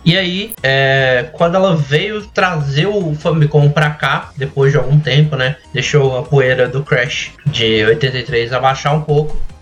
[0.05, 5.35] E aí, é, quando ela veio trazer o Famicom pra cá, depois de algum tempo,
[5.35, 5.57] né?
[5.73, 9.14] Deixou a poeira do Crash de 83 abaixar um pouco.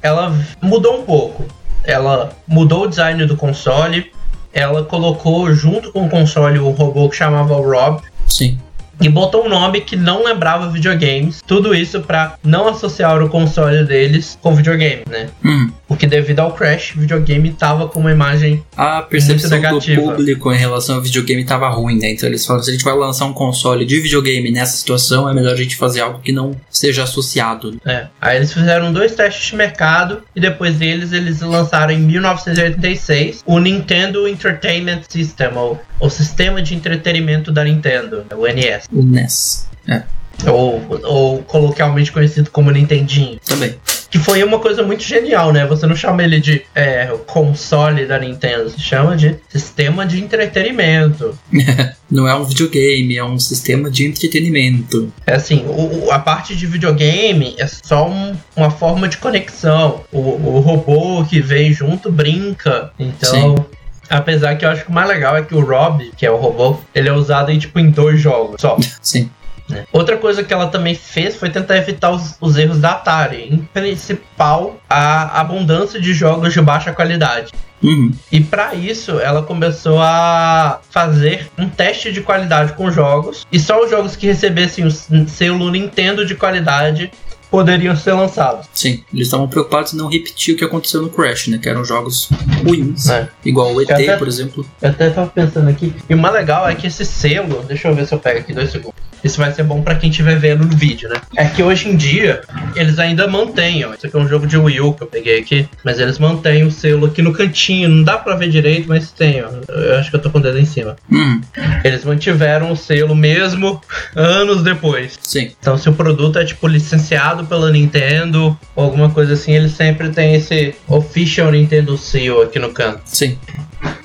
[0.03, 1.45] Ela mudou um pouco.
[1.85, 4.13] Ela mudou o design do console.
[4.53, 8.03] Ela colocou junto com o console o robô que chamava Rob.
[8.27, 8.59] Sim.
[9.01, 11.43] E botou um nome que não lembrava videogames.
[11.47, 15.29] Tudo isso pra não associar o console deles com videogame, né?
[15.45, 15.73] Uhum.
[15.93, 18.65] Porque devido ao crash, o videogame tava com uma imagem.
[18.75, 22.13] A percepção do público em relação ao videogame tava ruim, né?
[22.13, 25.35] Então eles falam: se a gente vai lançar um console de videogame nessa situação, é
[25.35, 27.79] melhor a gente fazer algo que não seja associado.
[27.85, 28.07] É.
[28.19, 33.59] Aí eles fizeram dois testes de mercado e depois deles eles lançaram em 1986 o
[33.59, 38.85] Nintendo Entertainment System, ou o sistema de entretenimento da Nintendo, o NES.
[38.91, 39.69] O NES.
[39.87, 40.05] É.
[40.47, 43.39] Ou, ou coloquialmente conhecido como Nintendinho.
[43.45, 43.75] Também.
[44.13, 45.67] Que foi uma coisa muito genial, né?
[45.67, 51.37] Você não chama ele de é, console da Nintendo, você chama de sistema de entretenimento.
[52.11, 55.11] não é um videogame, é um sistema de entretenimento.
[55.27, 60.05] É assim, o, a parte de videogame é só um, uma forma de conexão.
[60.13, 62.93] O, o robô que vem junto brinca.
[62.99, 63.57] Então.
[63.57, 63.65] Sim.
[64.11, 66.37] Apesar que eu acho que o mais legal é que o Rob, que é o
[66.37, 68.77] robô, ele é usado em, tipo, em dois jogos só.
[69.01, 69.31] Sim.
[69.69, 69.87] Né?
[69.93, 73.59] Outra coisa que ela também fez foi tentar evitar os, os erros da Atari, em
[73.59, 77.53] principal a abundância de jogos de baixa qualidade.
[77.83, 78.13] Uhum.
[78.31, 83.45] E para isso, ela começou a fazer um teste de qualidade com jogos.
[83.51, 87.11] E só os jogos que recebessem o selo Nintendo de qualidade
[87.53, 88.67] poderiam ser lançados.
[88.73, 91.59] Sim, eles estavam preocupados em não repetir o que aconteceu no Crash, né?
[91.59, 92.31] Que eram jogos
[92.65, 93.11] ruins.
[93.11, 93.29] É.
[93.45, 94.67] Igual o ET, até, por exemplo.
[94.81, 95.95] Eu até tava pensando aqui.
[96.09, 97.63] E o mais legal é que esse selo.
[97.69, 99.03] Deixa eu ver se eu pego aqui dois segundos.
[99.25, 101.21] Isso vai ser bom para quem estiver vendo no vídeo, né?
[101.37, 102.43] É que hoje em dia
[102.75, 103.95] eles ainda mantêm, ó.
[103.95, 105.69] Isso aqui é um jogo de Wii U que eu peguei aqui.
[105.85, 107.89] Mas eles mantêm o selo aqui no cantinho.
[107.89, 109.49] Não dá pra ver direito, mas tem, ó.
[109.69, 110.97] Eu acho que eu tô com o dedo em cima.
[111.11, 111.41] Hum.
[111.85, 113.81] Eles mantiveram o selo mesmo
[114.17, 115.19] anos depois.
[115.23, 115.53] Sim.
[115.61, 120.11] Então se o produto é tipo licenciado pela Nintendo ou alguma coisa assim, eles sempre
[120.11, 123.03] tem esse official Nintendo Seal aqui no canto.
[123.05, 123.39] Sim.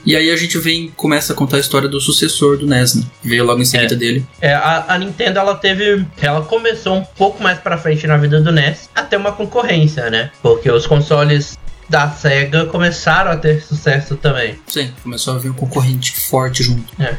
[0.06, 3.04] E aí a gente vem começa a contar a história do sucessor do NES, né?
[3.22, 3.98] Veio logo em seguida é.
[3.98, 4.26] dele.
[4.42, 6.06] É, a, a, Nintendo ela teve.
[6.22, 10.32] Ela começou um pouco mais pra frente na vida do NES, até uma concorrência, né?
[10.42, 11.58] Porque os consoles
[11.90, 14.58] da SEGA começaram a ter sucesso também.
[14.68, 16.94] Sim, começou a vir um concorrente forte junto.
[17.02, 17.18] É.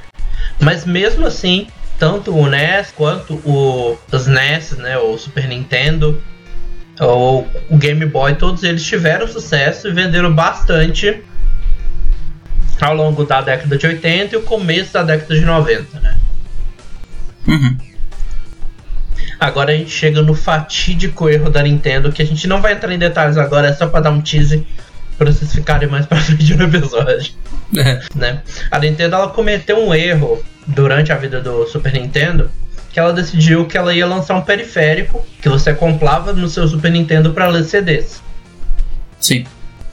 [0.61, 1.67] Mas mesmo assim,
[1.99, 4.97] tanto o NES quanto o, os NES, né?
[4.99, 6.23] O Super Nintendo,
[7.01, 11.23] ou o Game Boy, todos eles tiveram sucesso e venderam bastante
[12.81, 16.19] ao longo da década de 80 e o começo da década de 90, né?
[17.47, 17.77] Uhum.
[19.41, 22.93] Agora a gente chega no fatídico erro da Nintendo, que a gente não vai entrar
[22.93, 24.67] em detalhes agora, é só pra dar um tease
[25.19, 27.33] pra vocês ficarem mais pra frente no episódio.
[27.77, 28.01] É.
[28.15, 28.41] Né?
[28.71, 32.51] A Nintendo ela cometeu um erro durante a vida do Super Nintendo,
[32.91, 36.91] que ela decidiu que ela ia lançar um periférico que você comprava no seu Super
[36.91, 38.23] Nintendo para ler CDs.
[39.21, 39.45] Sim.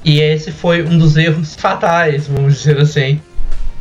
[0.04, 3.20] E esse foi um dos erros fatais, vamos dizer assim,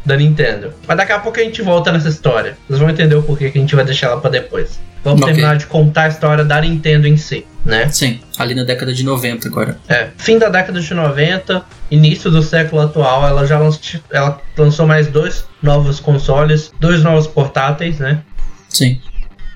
[0.05, 0.73] da Nintendo.
[0.87, 2.57] Mas daqui a pouco a gente volta nessa história.
[2.67, 4.81] Vocês vão entender o porquê que a gente vai deixar ela pra depois.
[5.05, 5.35] Vamos okay.
[5.35, 7.91] terminar de contar a história da Nintendo em si, né?
[7.91, 9.79] Sim, ali na década de 90 agora.
[9.87, 14.87] É, fim da década de 90, início do século atual, ela já lançou, ela lançou
[14.87, 18.23] mais dois novos consoles, dois novos portáteis, né?
[18.71, 18.99] Sim.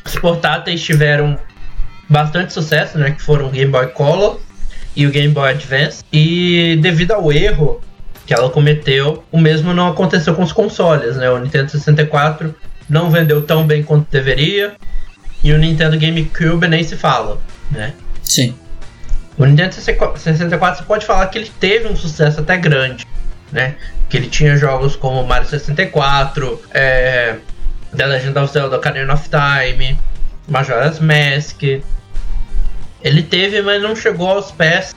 [0.05, 1.39] Os portáteis tiveram
[2.09, 3.13] bastante sucesso, né?
[3.13, 4.39] Que foram o Game Boy Color
[4.95, 6.05] e o Game Boy Advance.
[6.13, 7.81] E devido ao erro
[8.27, 11.31] que ela cometeu, o mesmo não aconteceu com os consoles, né?
[11.31, 12.55] O Nintendo 64
[12.87, 14.75] não vendeu tão bem quanto deveria.
[15.43, 17.95] E o Nintendo GameCube nem se fala, né?
[18.23, 18.55] Sim.
[19.37, 23.07] O Nintendo 64 você pode falar que ele teve um sucesso até grande,
[23.53, 23.77] né?
[24.09, 27.37] Que ele tinha jogos como Mario 64, é,
[27.97, 29.99] The Legend of Zelda Ocarina of Time,
[30.49, 31.63] Majora's Mask,
[33.03, 34.95] ele teve, mas não chegou aos pés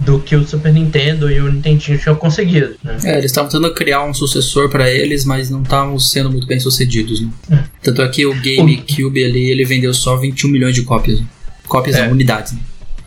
[0.00, 2.76] do que o Super Nintendo e o Nintendinho tinham conseguido.
[2.82, 2.98] Né?
[3.04, 6.58] É, eles estavam tentando criar um sucessor para eles, mas não estavam sendo muito bem
[6.58, 7.20] sucedidos.
[7.20, 7.30] Né?
[7.50, 7.58] É.
[7.82, 11.22] Tanto é que o GameCube ali ele vendeu só 21 milhões de cópias.
[11.68, 12.08] Cópias, é.
[12.08, 12.52] unidades.
[12.52, 12.60] Né?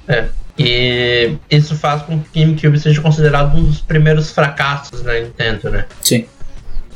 [0.07, 0.25] É.
[0.57, 5.69] E isso faz com que o GameCube seja considerado um dos primeiros fracassos da Nintendo,
[5.69, 5.85] né?
[6.01, 6.25] Sim.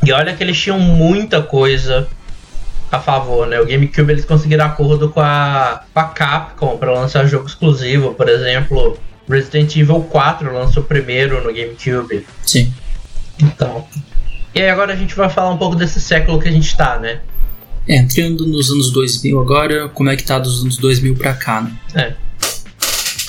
[0.03, 2.07] E olha que eles tinham muita coisa
[2.91, 3.59] a favor, né?
[3.59, 8.27] O GameCube eles conseguiram acordo com a, com a Capcom para lançar jogo exclusivo, por
[8.27, 8.97] exemplo,
[9.31, 12.25] Resident Evil 4 lançou primeiro no GameCube.
[12.45, 12.71] Sim.
[13.39, 13.87] Então.
[14.53, 16.99] E aí agora a gente vai falar um pouco desse século que a gente tá,
[16.99, 17.21] né?
[17.87, 21.61] É, entrando nos anos 2000 agora, como é que tá dos anos 2000 pra cá,
[21.61, 21.73] né?
[21.95, 22.13] É.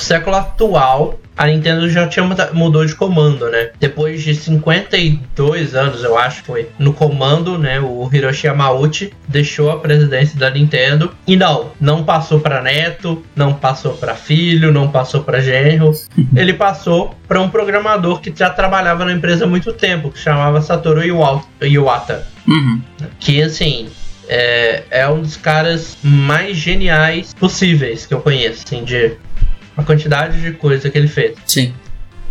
[0.02, 3.70] Século atual a Nintendo já tinha mudou de comando, né?
[3.80, 7.80] Depois de 52 anos, eu acho que foi, no comando, né?
[7.80, 13.54] O Hiroshi Yamauchi deixou a presidência da Nintendo e não, não passou para neto, não
[13.54, 15.92] passou para filho, não passou para genro.
[16.36, 20.60] Ele passou para um programador que já trabalhava na empresa há muito tempo, que chamava
[20.60, 22.26] Satoru Iwata.
[22.46, 22.80] Uhum.
[23.18, 23.88] Que assim,
[24.28, 29.16] é, é, um dos caras mais geniais possíveis que eu conheço, assim, de
[29.76, 31.36] a quantidade de coisa que ele fez.
[31.46, 31.74] Sim.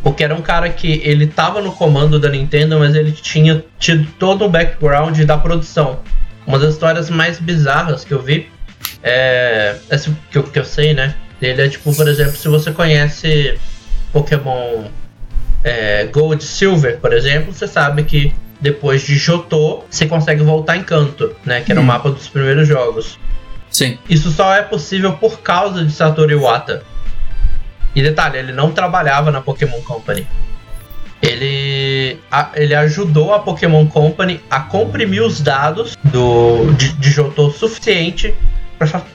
[0.03, 4.07] Porque era um cara que ele tava no comando da Nintendo, mas ele tinha tido
[4.17, 5.99] todo o background da produção.
[6.45, 8.49] Uma das histórias mais bizarras que eu vi
[9.03, 9.75] é.
[9.89, 11.15] Essa que eu, que eu sei, né?
[11.41, 13.57] Ele é tipo, por exemplo, se você conhece
[14.11, 14.85] Pokémon
[15.63, 20.83] é, Gold Silver, por exemplo, você sabe que depois de Jotô, você consegue voltar em
[20.83, 21.61] Canto, né?
[21.61, 21.83] Que era hum.
[21.83, 23.19] o mapa dos primeiros jogos.
[23.71, 23.97] Sim.
[24.07, 26.83] Isso só é possível por causa de Satoru Iwata.
[27.95, 30.27] E detalhe, ele não trabalhava na Pokémon Company.
[31.21, 37.51] Ele, a, ele ajudou a Pokémon Company a comprimir os dados do, de, de Jotô
[37.51, 38.33] suficiente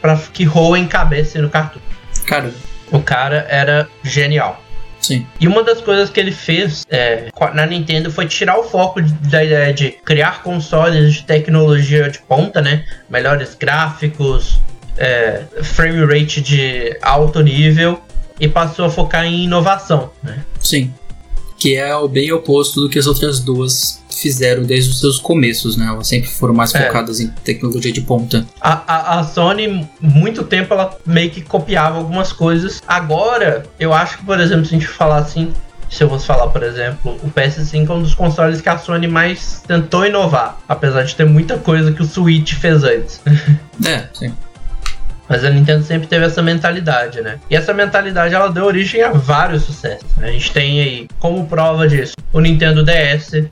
[0.01, 1.85] para que Hoenn cabesse no cartucho.
[2.27, 2.53] Cara.
[2.93, 4.63] O cara era genial.
[5.01, 5.27] Sim.
[5.41, 9.45] E uma das coisas que ele fez é, na Nintendo foi tirar o foco da
[9.45, 12.85] ideia de criar consoles de tecnologia de ponta, né?
[13.09, 14.61] Melhores gráficos,
[14.97, 18.01] é, frame rate de alto nível
[18.41, 20.45] e passou a focar em inovação, né?
[20.61, 20.93] Sim.
[21.59, 25.77] Que é o bem oposto do que as outras duas fizeram desde os seus começos,
[25.77, 25.87] né?
[25.87, 26.87] Elas sempre foram mais é.
[26.87, 28.47] focadas em tecnologia de ponta.
[28.61, 32.83] A, a, a, Sony, muito tempo, ela meio que copiava algumas coisas.
[32.87, 35.53] Agora, eu acho que, por exemplo, se a gente falar assim,
[35.91, 39.07] se eu fosse falar, por exemplo, o PS5 é um dos consoles que a Sony
[39.07, 43.21] mais tentou inovar, apesar de ter muita coisa que o Switch fez antes.
[43.85, 44.33] É, sim.
[45.29, 47.39] Mas a Nintendo sempre teve essa mentalidade, né?
[47.51, 50.09] E essa mentalidade ela deu origem a vários sucessos.
[50.17, 50.29] Né?
[50.29, 53.49] A gente tem aí, como prova disso, o Nintendo DS,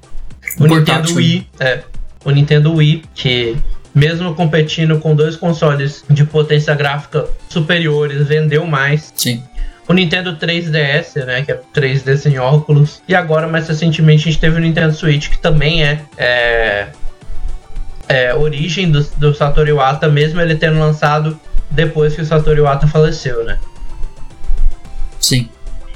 [0.58, 1.80] o Nintendo Wii, é,
[2.24, 3.56] o Nintendo Wii, que
[3.94, 9.12] mesmo competindo com dois consoles de potência gráfica superiores, vendeu mais.
[9.16, 9.42] Sim.
[9.87, 13.02] O Nintendo 3DS, né, que é 3D sem óculos.
[13.06, 16.87] E agora, mais recentemente, a gente teve o Nintendo Switch, que também é, é,
[18.08, 21.38] é origem do, do Satoru Iwata, mesmo ele tendo lançado
[21.70, 23.59] depois que o Satoru Iwata faleceu, né?
[25.20, 25.48] Sim.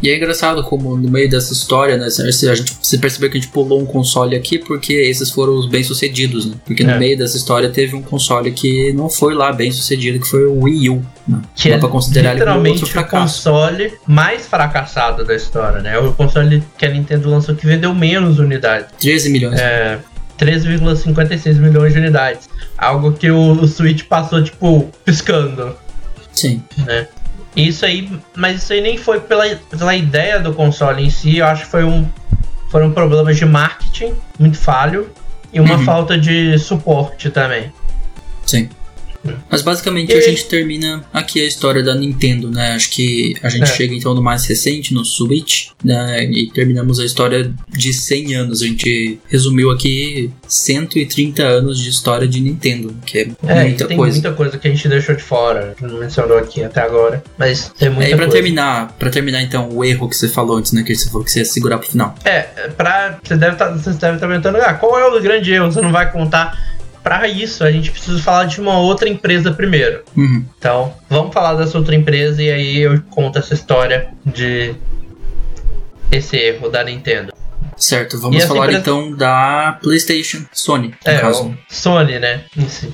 [0.03, 3.41] E é engraçado como no meio dessa história, né, a gente, você percebeu que a
[3.41, 6.55] gente pulou um console aqui porque esses foram os bem-sucedidos, né?
[6.65, 6.99] Porque no é.
[6.99, 10.91] meio dessa história teve um console que não foi lá bem-sucedido, que foi o Wii
[10.91, 11.05] U.
[11.27, 11.41] Né?
[11.57, 15.95] Que Dá é pra considerar literalmente ele um o console mais fracassado da história, né?
[15.95, 18.87] É o console que a Nintendo lançou que vendeu menos unidades.
[19.01, 19.59] 13 milhões.
[19.59, 19.99] É,
[20.39, 22.49] 13,56 milhões de unidades.
[22.79, 25.77] Algo que o, o Switch passou, tipo, piscando.
[26.33, 26.63] Sim.
[26.79, 27.09] Né?
[27.57, 31.47] Isso aí, mas isso aí nem foi pela, pela ideia do console em si, eu
[31.47, 32.09] acho que foi um,
[32.71, 35.11] foram problemas de marketing muito falho
[35.53, 35.85] e uma uhum.
[35.85, 37.73] falta de suporte também.
[38.47, 38.69] Sim.
[39.51, 42.73] Mas basicamente e a gente termina aqui a história da Nintendo, né?
[42.73, 43.67] Acho que a gente é.
[43.67, 46.25] chega então no mais recente, no Switch, né?
[46.25, 48.63] E terminamos a história de 100 anos.
[48.63, 53.97] A gente resumiu aqui 130 anos de história de Nintendo, que é, é muita tem
[53.97, 54.15] coisa.
[54.15, 57.91] muita coisa que a gente deixou de fora, não mencionou aqui até agora, mas tem
[57.91, 58.33] muita é, e pra coisa.
[58.33, 61.31] terminar, para terminar então o erro que você falou antes, né, que você falou que
[61.31, 62.15] você ia segurar pro final.
[62.25, 62.43] É,
[62.77, 65.71] para você deve tá, você deve estar tá perguntando, ah, qual é o grande erro?
[65.71, 66.78] Você não vai contar
[67.09, 70.03] para isso a gente precisa falar de uma outra empresa primeiro.
[70.15, 70.45] Uhum.
[70.59, 74.75] Então, vamos falar dessa outra empresa e aí eu conto essa história de
[76.13, 77.33] esse erro da Nintendo.
[77.79, 78.81] Certo, vamos falar empresa...
[78.81, 81.57] então da PlayStation, Sony, no é, caso.
[81.67, 82.43] Sony, né?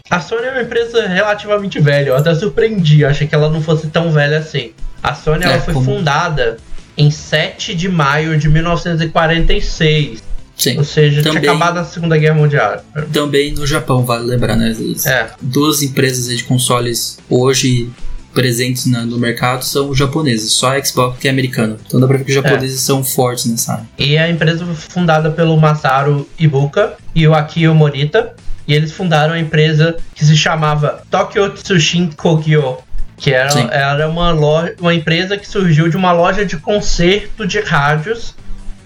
[0.09, 3.89] A Sony é uma empresa relativamente velha, eu até surpreendi, achei que ela não fosse
[3.89, 4.75] tão velha assim.
[5.03, 5.87] A Sony é, ela foi como...
[5.87, 6.59] fundada
[6.97, 10.23] em 7 de maio de 1946.
[10.57, 10.79] Sim.
[10.79, 12.85] Ou seja, também, tinha acabado a Segunda Guerra Mundial.
[13.13, 14.75] Também no Japão, vale lembrar, né?
[15.07, 15.27] É.
[15.41, 17.91] Duas empresas de consoles hoje
[18.35, 21.77] presentes no mercado são japoneses, só a Xbox que é americana.
[21.87, 22.85] Então dá pra ver que os japoneses é.
[22.85, 23.87] são fortes nessa área.
[23.97, 28.35] E a empresa foi fundada pelo Masaru Ibuka e o Akio Morita.
[28.67, 32.79] E eles fundaram a empresa que se chamava Tokyo Tsushin Kogyo,
[33.17, 37.61] que era, era uma, loja, uma empresa que surgiu de uma loja de concerto de
[37.61, 38.35] rádios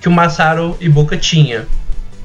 [0.00, 1.66] que o Masaru Ibuka tinha,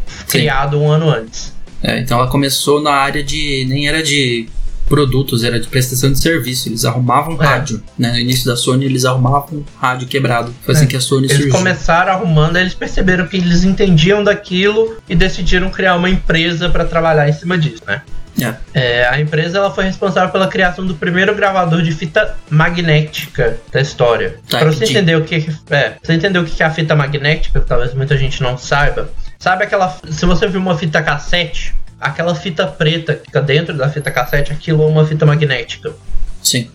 [0.08, 0.40] Sim.
[0.40, 1.54] criado um ano antes.
[1.82, 3.66] É, então ela começou na área de.
[3.68, 4.48] nem era de
[4.88, 6.70] produtos, era de prestação de serviço.
[6.70, 7.46] Eles arrumavam é.
[7.46, 7.84] rádio.
[7.98, 8.12] Né?
[8.12, 10.54] No início da Sony, eles arrumavam rádio quebrado.
[10.64, 10.88] Foi assim é.
[10.88, 11.50] que a Sony eles surgiu.
[11.50, 16.86] Eles começaram arrumando, eles perceberam que eles entendiam daquilo e decidiram criar uma empresa para
[16.86, 18.02] trabalhar em cima disso, né?
[18.42, 18.56] É.
[18.74, 23.80] É, a empresa ela foi responsável pela criação do primeiro gravador de fita magnética da
[23.80, 24.40] história.
[24.50, 25.36] Tá, para você entender o que
[25.70, 29.10] é, você entender o que é a fita magnética, talvez muita gente não saiba.
[29.38, 33.90] Sabe aquela, se você viu uma fita cassete, aquela fita preta que fica dentro da
[33.90, 35.94] fita cassete, aquilo é uma fita magnética.
[36.42, 36.70] Sim.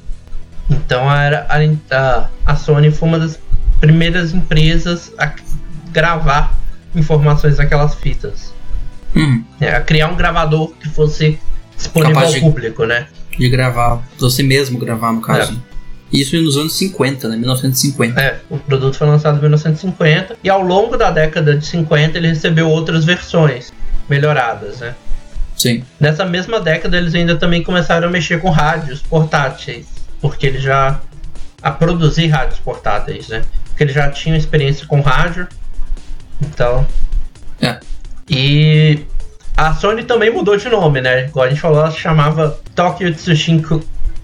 [0.70, 1.46] Então era
[1.90, 3.38] a, a, Sony foi uma das
[3.80, 5.32] primeiras empresas a
[5.90, 6.58] gravar
[6.94, 8.52] informações daquelas fitas.
[9.16, 9.42] Hum.
[9.60, 11.38] É, criar um gravador que fosse
[11.78, 13.06] disponível ao de, público, né?
[13.38, 15.60] De gravar, você mesmo gravar no caso.
[16.12, 17.36] Isso nos anos 50, né?
[17.36, 18.20] 1950.
[18.20, 22.28] É, o produto foi lançado em 1950 e ao longo da década de 50 ele
[22.28, 23.72] recebeu outras versões
[24.08, 24.94] melhoradas, né?
[25.56, 25.84] Sim.
[26.00, 29.86] Nessa mesma década eles ainda também começaram a mexer com rádios portáteis,
[30.20, 31.00] porque eles já
[31.62, 33.42] a produzir rádios portáteis, né?
[33.66, 35.46] Porque eles já tinham experiência com rádio.
[36.40, 36.86] Então,
[37.60, 37.80] É.
[38.30, 39.00] e
[39.58, 41.26] a Sony também mudou de nome, né?
[41.26, 43.60] Igual a gente falou, ela se chamava Tokyo Tsushin,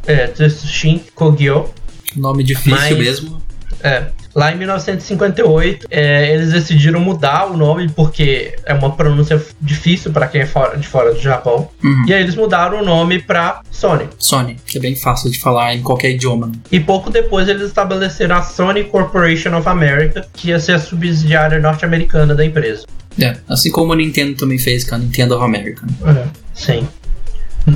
[0.06, 1.68] é, Tsushin Kogyo.
[2.14, 3.42] Nome difícil Mas- mesmo.
[3.82, 4.06] É.
[4.34, 10.26] Lá em 1958, é, eles decidiram mudar o nome porque é uma pronúncia difícil para
[10.26, 11.68] quem é fora, de fora do Japão.
[11.82, 12.04] Uhum.
[12.06, 14.08] E aí eles mudaram o nome para Sony.
[14.18, 16.50] Sony, que é bem fácil de falar em qualquer idioma.
[16.72, 21.60] E pouco depois eles estabeleceram a Sony Corporation of America, que ia ser a subsidiária
[21.60, 22.84] norte-americana da empresa.
[23.20, 25.86] É, assim como a Nintendo também fez com a Nintendo of America.
[26.00, 26.28] né?
[26.52, 26.88] Sim.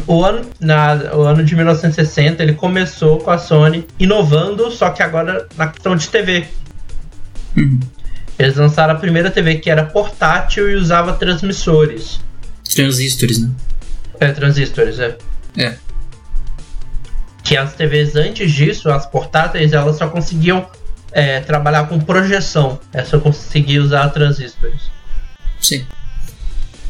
[0.06, 5.02] O ano, na, o ano de 1960 ele começou com a Sony inovando, só que
[5.02, 6.46] agora na questão de TV.
[7.56, 7.80] Uhum.
[8.38, 12.20] Eles lançaram a primeira TV que era portátil e usava transmissores.
[12.72, 13.50] Transistores, né?
[14.20, 15.16] É, transistores, é.
[15.56, 15.76] É.
[17.42, 20.68] Que as TVs antes disso, as portáteis, elas só conseguiam
[21.12, 22.78] é, trabalhar com projeção.
[22.92, 24.82] É só conseguia usar transistores.
[25.60, 25.86] Sim.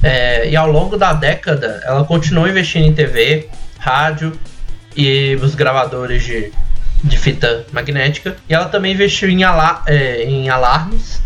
[0.03, 4.38] É, e ao longo da década, ela continuou investindo em TV, rádio
[4.96, 6.53] e os gravadores de,
[7.03, 8.36] de fita magnética.
[8.49, 11.22] E ela também investiu em, ala é, em alarmes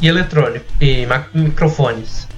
[0.00, 2.28] e eletrônico e microfones.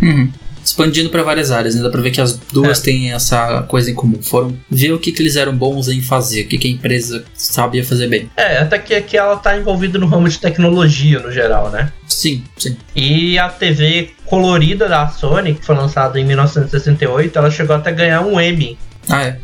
[0.00, 0.30] Uhum.
[0.64, 1.82] Expandindo para várias áreas, né?
[1.82, 2.84] Dá pra ver que as duas É.
[2.84, 4.20] têm essa coisa em comum.
[4.22, 7.24] Foram ver o que, que eles eram bons em fazer, o que, que a empresa
[7.34, 8.30] sabia fazer bem.
[8.36, 11.92] É, até que aqui ela tá envolvida no ramo de tecnologia no geral, né?
[12.06, 12.76] Sim, sim.
[12.94, 18.20] E a TV colorida da Sony, que foi lançada em 1968, ela chegou até ganhar
[18.22, 18.78] um Emmy.
[19.08, 19.38] Ah, é.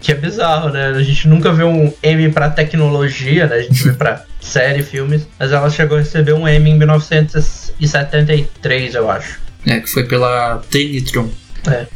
[0.00, 0.88] Que é bizarro, né?
[0.88, 3.56] A gente nunca vê um Emmy pra tecnologia, né?
[3.56, 5.26] A gente vê pra série, filmes.
[5.38, 9.40] Mas ela chegou a receber um Emmy em 1973, eu acho.
[9.68, 11.28] É, que foi pela Trinitron.
[11.70, 11.86] É.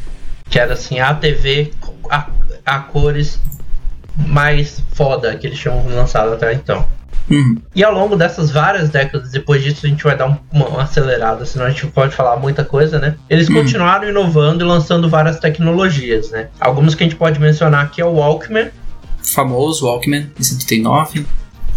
[0.51, 1.73] Que era assim, a TV
[2.11, 2.27] a,
[2.67, 3.41] a cores
[4.17, 6.87] mais foda que eles tinham lançado até então.
[7.31, 7.57] Uhum.
[7.75, 10.83] E ao longo dessas várias décadas, depois disso a gente vai dar um- uma, uma
[10.83, 13.15] acelerada, senão a gente pode falar muita coisa, né?
[13.31, 13.55] Eles Hum.
[13.55, 16.49] continuaram inovando e lançando várias tecnologias, né?
[16.61, 18.71] Algumas que a gente pode mencionar aqui é o Walkman,
[19.25, 21.25] Famoso Walkman, em 79.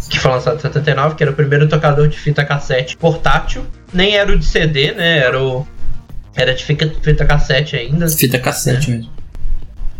[0.10, 3.66] que foi lançado em 79, que era o primeiro tocador de fita cassete portátil.
[3.94, 5.20] Nem era o de CD, né?
[5.20, 5.66] Era o.
[6.36, 8.08] Era de fita, fita cassete ainda.
[8.10, 9.10] Fita cassete mesmo.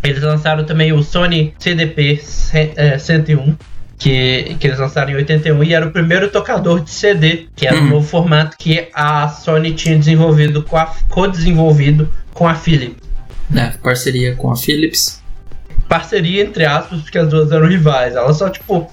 [0.04, 3.56] Eles lançaram também o Sony CDP ce- é, 101,
[3.98, 7.76] que, que eles lançaram em 81, e era o primeiro tocador de CD, que era
[7.78, 7.86] Hum.
[7.86, 13.02] um novo formato que a Sony tinha desenvolvido, com a, co-desenvolvido com a Philips.
[13.54, 15.22] É, parceria com a Philips.
[15.88, 18.14] Parceria entre aspas, porque as duas eram rivais.
[18.14, 18.90] Elas só, tipo,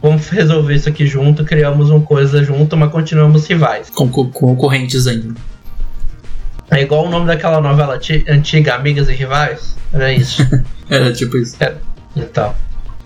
[0.00, 3.90] vamos resolver isso aqui junto, criamos uma coisa junto, mas continuamos rivais.
[3.90, 5.34] Com concorrentes ainda.
[6.70, 9.76] É igual o nome daquela novela ti- antiga, Amigas e Rivais.
[9.92, 10.42] Era isso.
[10.88, 11.56] Era tipo isso.
[12.16, 12.54] Então.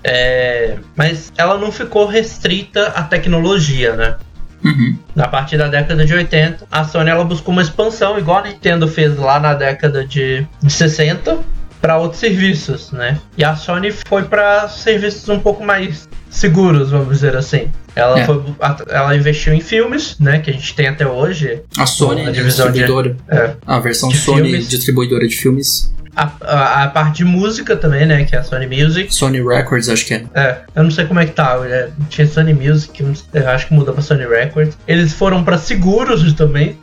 [0.04, 4.16] É, mas ela não ficou restrita à tecnologia, né?
[4.64, 4.96] Uhum.
[5.14, 8.88] Na partir da década de 80, a Sony ela buscou uma expansão, igual a Nintendo
[8.88, 11.38] fez lá na década de, de 60,
[11.80, 13.18] para outros serviços, né?
[13.36, 17.70] E a Sony foi para serviços um pouco mais seguros, vamos dizer assim.
[17.99, 18.24] Ela, É.
[18.24, 18.42] foi,
[18.90, 20.38] ela investiu em filmes, né?
[20.38, 21.62] Que a gente tem até hoje.
[21.76, 23.16] A Sony, A né, divisão de- distribuidora.
[23.28, 24.68] É, A versão de Sony, filmes.
[24.68, 25.92] distribuidora de filmes.
[26.16, 28.24] a, a, a parte de música também, né?
[28.24, 29.14] Que é a Sony Music.
[29.14, 30.24] Sony Records, acho que é.
[30.34, 31.59] É, eu não sei como é que tá.
[31.64, 33.05] é, tinha Sony Music,
[33.46, 34.76] acho que mudou pra Sony Records.
[34.86, 36.76] Eles foram pra seguros também.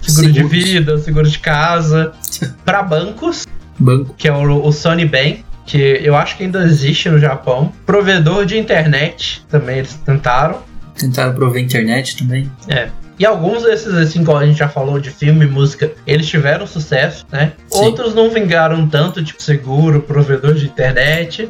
[0.00, 0.64] Seguro de Seguros.
[0.64, 2.12] vida, seguro de casa.
[2.64, 3.46] pra bancos,
[3.78, 4.14] Banco.
[4.18, 7.72] que é o, o Sony Bank, que eu acho que ainda existe no Japão.
[7.86, 10.62] Provedor de internet, também eles tentaram.
[10.96, 12.50] Tentaram prover internet também.
[12.68, 12.88] É.
[13.18, 16.66] E alguns desses, assim, como a gente já falou, de filme e música, eles tiveram
[16.66, 17.52] sucesso, né?
[17.70, 17.84] Sim.
[17.84, 21.48] Outros não vingaram tanto, tipo seguro, provedor de internet.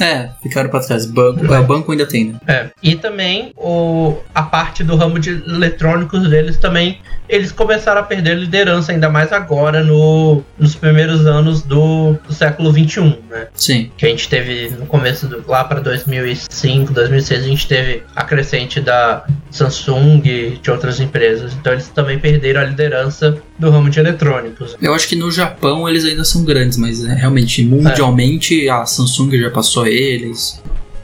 [0.00, 1.06] É, ficaram pra trás.
[1.06, 2.38] Banco, é, banco ainda tem, né?
[2.46, 2.70] É.
[2.82, 6.98] E também o, a parte do ramo de eletrônicos deles também,
[7.28, 12.72] eles começaram a perder liderança, ainda mais agora no, nos primeiros anos do, do século
[12.72, 13.48] XXI, né?
[13.54, 13.90] Sim.
[13.96, 18.24] Que a gente teve no começo do, lá para 2005, 2006, a gente teve a
[18.24, 21.52] crescente da Samsung e de outras empresas.
[21.52, 24.76] Então eles também perderam a liderança do ramo de eletrônicos.
[24.80, 29.38] Eu acho que no Japão eles ainda são grandes, mas é, realmente, mundialmente, a Samsung
[29.38, 30.60] já passou eles.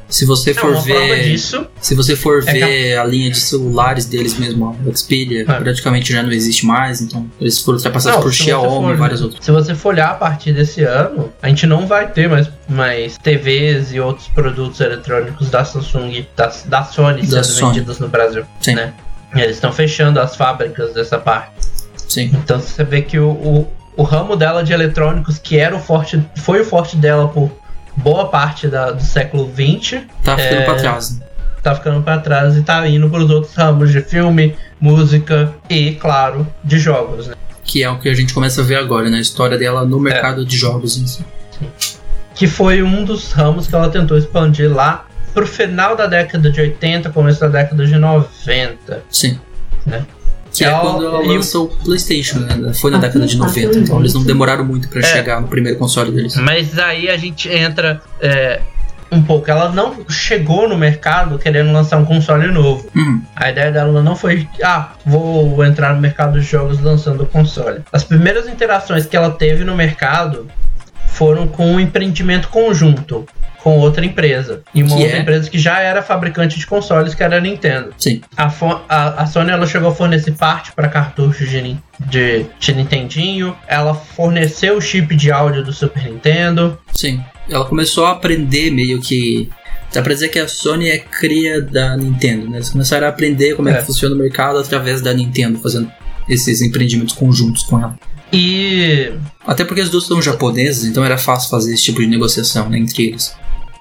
[0.09, 1.25] Se você for Não, prova ver.
[1.25, 5.45] disso Se você for É ver a linha de celulares deles mesmo, a Xperia, É.
[5.45, 9.21] praticamente já não existe mais, então eles foram ultrapassados Não, por Xiaomi for- e vários
[9.21, 9.45] outros.
[9.45, 13.19] Se você for olhar a partir desse ano, a gente não vai ter mais, mais
[13.19, 17.73] TVs e outros produtos eletrônicos da Samsung, da, da Sony Da sendo Sony.
[17.73, 18.45] vendidos no Brasil.
[18.61, 18.77] Sim.
[18.77, 18.95] Né?
[19.35, 21.51] Eles estão fechando as fábricas dessa parte.
[22.17, 22.31] Sim.
[22.33, 26.23] Então você vê que o, o, o ramo dela de eletrônicos, que era o forte,
[26.37, 27.51] foi o forte dela por
[27.97, 30.65] boa parte da- do século XX, Tá ficando É.
[30.65, 31.19] pra trás.
[31.19, 31.27] né?
[31.63, 35.93] tá ficando para trás e tá indo para os outros ramos de filme, música e,
[35.97, 37.27] claro, de jogos.
[37.27, 37.35] Né?
[37.65, 39.19] Que é o que a gente começa a ver agora, né?
[39.19, 41.25] A história dela no mercado de jogos em si.
[42.37, 46.61] que foi um dos ramos que ela tentou expandir lá pro final da década de
[46.61, 49.03] 80, começo da década de 90.
[49.11, 49.39] Sim.
[49.85, 50.05] Né?
[50.57, 52.73] Que é Ela- quando ela e o- lança o PlayStation, né?
[52.75, 53.81] Foi na Ah, década de sim, 90, sim.
[53.81, 55.03] então eles não demoraram muito pra É.
[55.05, 56.37] chegar no primeiro console deles.
[56.37, 58.61] Mas aí a gente entra é,
[59.13, 59.49] um pouco.
[59.51, 62.89] Ela não chegou no mercado querendo lançar um console novo.
[62.97, 67.27] Hum, A ideia dela não foi, ah, vou entrar no mercado de jogos lançando o
[67.27, 67.83] console.
[67.93, 70.47] As primeiras interações que ela teve no mercado
[71.17, 73.27] foram com um empreendimento conjunto
[73.63, 74.63] com outra empresa.
[74.75, 75.21] E uma Que outra é?
[75.23, 77.93] empresa que já era fabricante de consoles, que era a Nintendo.
[77.99, 78.21] sim.
[78.37, 78.45] A,
[78.89, 83.57] a- a Sony ela chegou a fornecer parte para cartuchos de, de, de Nintendinho.
[83.67, 86.79] Ela forneceu o chip de áudio do Super Nintendo.
[86.95, 87.21] Sim.
[87.51, 89.49] Ela começou a aprender meio que.
[89.93, 92.59] Dá pra dizer que a Sony é cria da Nintendo, né?
[92.59, 93.77] Eles começaram a aprender como é, É.
[93.79, 95.91] que funciona o mercado através da Nintendo, fazendo
[96.29, 97.97] esses empreendimentos conjuntos com ela.
[98.33, 99.13] E,
[99.47, 102.79] Até porque as duas são japonesas, então era fácil fazer esse tipo de negociação né,
[102.79, 103.35] entre eles.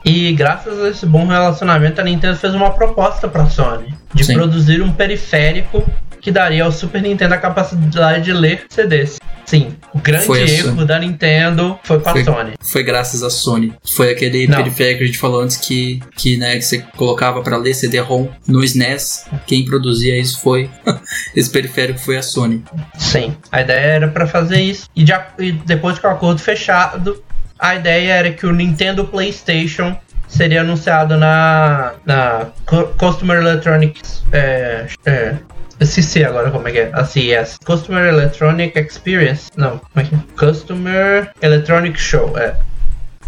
[0.05, 4.23] e graças a esse bom relacionamento, a Nintendo fez uma proposta para a Sony de
[4.23, 4.35] Sim.
[4.35, 5.83] produzir um periférico
[6.25, 9.17] que daria ao Super Nintendo a capacidade de ler CDs.
[9.45, 10.85] Sim, o grande erro Sony.
[10.87, 12.23] da Nintendo foi com a Foi.
[12.23, 12.53] Sony.
[12.59, 13.75] Foi graças à Sony.
[13.85, 14.57] Foi aquele Não.
[14.57, 18.27] periférico que a gente falou antes que, que, né, que você colocava pra ler CD-ROM
[18.47, 19.27] no SNES.
[19.45, 20.67] Quem produzia isso foi.
[21.35, 22.63] Esse periférico foi a Sony.
[22.97, 24.89] Sim, a ideia era para fazer isso.
[24.95, 27.23] E, de e depois com o acordo fechado,
[27.59, 29.95] a ideia era que o Nintendo PlayStation
[30.27, 34.23] seria anunciado na, na Cu- Customer Electronics.
[34.33, 35.35] É, é,
[35.79, 36.89] esqueci agora como é que é.
[36.93, 37.57] A CES.
[37.65, 39.49] Customer Electronic Experience.
[39.57, 40.19] Não, como é que é?
[40.37, 42.37] Customer Electronic Show.
[42.37, 42.55] É.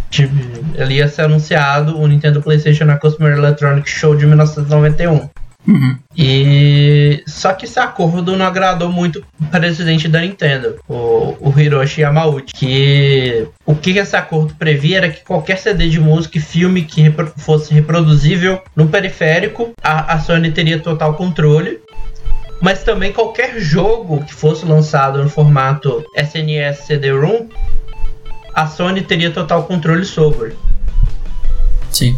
[0.09, 0.29] De-
[0.75, 5.29] Ele ia ser anunciado o Nintendo PlayStation na Customer Electronic Show de 1991.
[5.67, 5.97] Uhum.
[6.15, 12.01] E só que esse acordo não agradou muito o presidente da Nintendo, o, o Hiroshi
[12.01, 16.83] Yamauchi, que o que esse acordo previa era que qualquer CD de música e filme
[16.83, 21.79] que repro- fosse reproduzível no periférico, a, a Sony teria total controle.
[22.61, 27.47] Mas também qualquer jogo que fosse lançado no formato SNES CD-ROM,
[28.53, 30.55] a Sony teria total controle sobre.
[31.91, 32.17] Sim.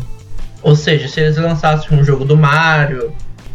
[0.62, 3.12] Ou seja, se eles lançassem um jogo do Mario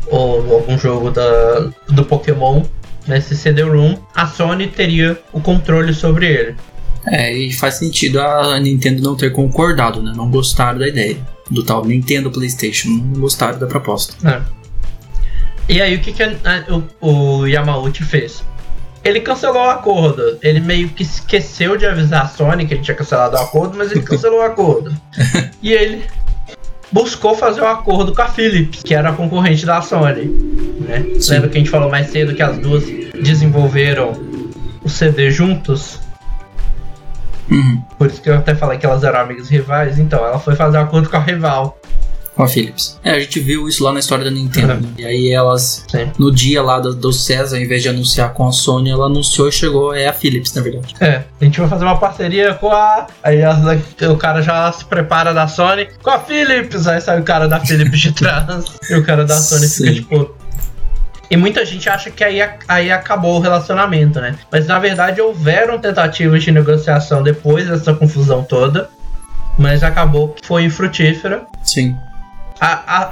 [0.06, 2.62] ou algum jogo da, do Pokémon
[3.06, 6.56] nesse CD-ROM, a Sony teria o controle sobre ele.
[7.06, 10.12] É, e faz sentido a Nintendo não ter concordado, né?
[10.16, 11.16] Não gostaram da ideia
[11.50, 12.88] do tal Nintendo PlayStation.
[12.88, 14.14] Não gostaram da proposta.
[14.26, 14.63] É.
[15.68, 18.44] E aí o que, que a- a- o, o Yamauchi fez?
[19.02, 20.38] Ele cancelou o acordo.
[20.42, 23.90] Ele meio que esqueceu de avisar a Sony que ele tinha cancelado o acordo, mas
[23.90, 24.94] ele cancelou o acordo.
[25.62, 26.04] E ele
[26.90, 30.24] buscou fazer um acordo com a Philips, que era a concorrente da Sony.
[30.80, 31.04] Né?
[31.20, 31.32] Sim.
[31.32, 32.84] Lembra que a gente falou mais cedo que as duas
[33.22, 34.12] desenvolveram
[34.82, 35.98] o CD juntos?
[37.50, 37.82] Uhum.
[37.98, 39.98] Por isso que eu até falei que elas eram amigas rivais.
[39.98, 41.78] Então, ela foi fazer um acordo com a rival.
[42.34, 42.98] Com a Philips.
[43.04, 44.74] É, a gente viu isso lá na história da Nintendo.
[44.74, 44.80] Uhum.
[44.80, 44.88] né?
[44.98, 46.10] E aí elas, Sim.
[46.18, 49.48] no dia lá do, do César, ao invés de anunciar com a Sony, ela anunciou
[49.48, 49.94] e chegou.
[49.94, 50.96] É a Philips, na verdade.
[51.00, 53.06] É, a gente vai fazer uma parceria com a.
[53.22, 53.40] Aí
[54.10, 56.88] o cara já se prepara da Sony com a Philips.
[56.88, 58.64] Aí sai o cara da Philips de trás.
[58.90, 59.94] e o cara da Sony fica Sim.
[59.94, 60.34] tipo.
[61.30, 64.36] E muita gente acha que aí, aí acabou o relacionamento, né?
[64.50, 68.90] Mas na verdade houveram tentativas de negociação depois dessa confusão toda.
[69.56, 71.46] Mas acabou que foi infrutífera.
[71.62, 71.96] Sim.
[72.60, 72.66] A,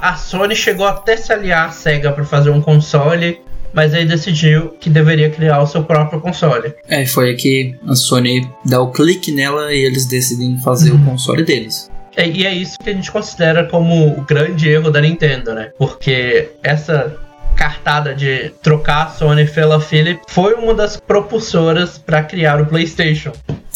[0.07, 3.41] a, a Sony chegou até se aliar à SEGA para fazer um console,
[3.73, 6.73] mas aí decidiu que deveria criar o seu próprio console.
[6.87, 11.01] É, foi que a Sony dá o clique nela e eles decidem fazer Uhum.
[11.01, 11.89] o console deles.
[12.15, 15.71] É, E é isso que a gente considera como o grande erro da Nintendo, né?
[15.77, 17.15] Porque essa
[17.55, 23.31] cartada de trocar a Sony pela Philips foi uma das propulsoras para criar o PlayStation.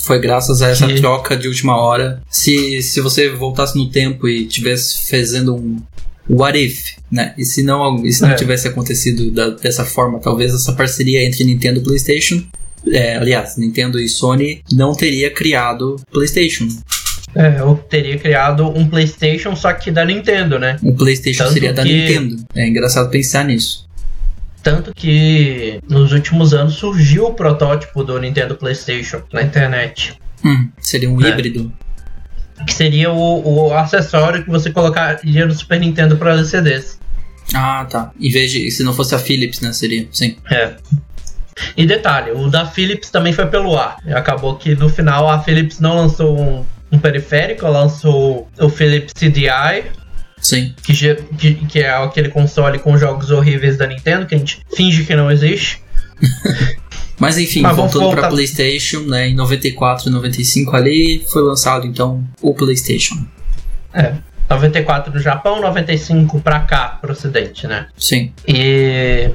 [0.07, 2.21] Foi graças a essa Que- troca de última hora.
[2.29, 5.77] Se, se você voltasse no tempo e tivesse fazendo um
[6.29, 7.33] what if, né?
[7.37, 8.35] E se não, e se não É.
[8.35, 12.41] tivesse acontecido da- dessa forma, talvez essa parceria entre Nintendo e PlayStation,
[12.89, 16.67] é, aliás, Nintendo e Sony não teria criado PlayStation.
[17.35, 20.77] É, eu teria criado um PlayStation, só que da Nintendo, né?
[20.81, 22.37] O PlayStation Tanto seria da que- Nintendo.
[22.55, 23.86] É engraçado pensar nisso.
[24.67, 30.19] Tanto que nos últimos anos surgiu o protótipo do Nintendo PlayStation na internet.
[30.43, 31.29] Hum, seria um É.
[31.29, 31.71] híbrido.
[32.65, 36.99] Que seria o, o acessório que você colocaria no Super Nintendo para LCDs.
[37.55, 38.11] Ah, tá.
[38.19, 38.69] Em vez de.
[38.69, 39.71] Se não fosse a Philips, né?
[39.71, 40.05] Seria.
[40.11, 40.35] Sim.
[40.51, 40.75] É.
[41.77, 43.95] E detalhe, o da Philips também foi pelo ar.
[44.13, 49.13] Acabou que no final a Philips não lançou um, um periférico, ela lançou o Philips
[49.13, 49.85] CDI,
[50.47, 50.73] Sim.
[50.81, 50.93] que,
[51.37, 55.13] que, que é aquele console com jogos horríveis da Nintendo, que a gente finge que
[55.13, 55.81] não existe.
[57.19, 59.27] Mas enfim, Mas voltando pra voltar- PlayStation, né?
[59.27, 63.15] Em 94 e 95 ali foi lançado então o PlayStation.
[63.93, 64.13] É.
[64.49, 67.87] 94 no Japão, 95 pra cá, pro ocidente, né?
[67.97, 68.31] Sim.
[68.47, 69.29] E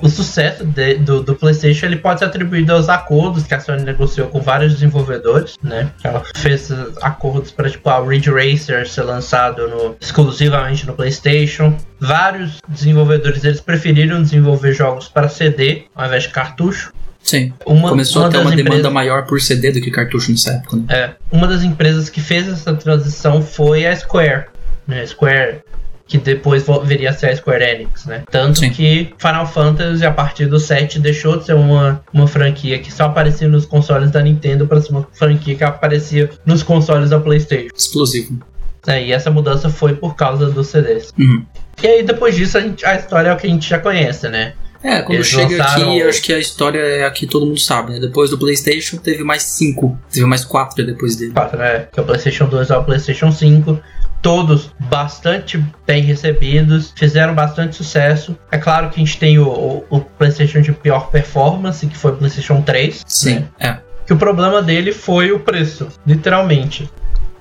[0.00, 3.82] o sucesso de- do, do PlayStation ele pode ser atribuído aos acordos que a Sony
[3.82, 5.90] negociou com vários desenvolvedores, né?
[6.04, 6.70] Ela fez
[7.02, 11.76] acordos para tipo a Ridge Racer ser lançado no- exclusivamente no PlayStation.
[11.98, 16.92] Vários desenvolvedores eles preferiram desenvolver jogos para CD ao invés de cartucho.
[17.20, 17.52] Sim.
[17.66, 20.52] Uma, Começou uma a ter uma demanda empresas- maior por CD do que cartucho nessa
[20.52, 20.84] época, né?
[20.88, 24.44] É, uma das empresas que fez essa transição foi a Square,
[24.88, 25.06] né?
[25.06, 25.60] Square,
[26.06, 28.22] que depois viria a ser a Square Enix, né?
[28.30, 28.70] Tanto Sim.
[28.70, 33.04] que Final Fantasy, a partir do 7, deixou de ser uma, uma franquia que só
[33.04, 37.68] aparecia nos consoles da Nintendo para ser uma franquia que aparecia nos consoles da PlayStation.
[37.76, 38.40] Explosivo.
[38.86, 41.12] É, e essa mudança foi por causa dos CDs.
[41.18, 41.44] Uhum.
[41.82, 44.28] E aí, depois disso, a, gente- a história é o que a gente já conhece,
[44.30, 44.54] né?
[44.82, 47.44] É, quando Eles chega lançaram- aqui, eu acho que a história é a que todo
[47.44, 47.98] mundo sabe, né?
[48.00, 49.98] Depois do PlayStation teve mais cinco.
[50.10, 51.32] Teve mais quatro depois dele.
[51.32, 51.86] 4, né?
[51.92, 53.78] Que é o PlayStation 2 ao PlayStation 5.
[54.20, 58.36] Todos bastante bem recebidos, fizeram bastante sucesso.
[58.50, 62.12] É claro que a gente tem o, o- o PlayStation de pior performance, que foi
[62.12, 63.04] o PlayStation 3.
[63.06, 63.48] Sim, né?
[63.60, 63.76] é.
[64.06, 66.90] Que o problema dele foi o preço, literalmente.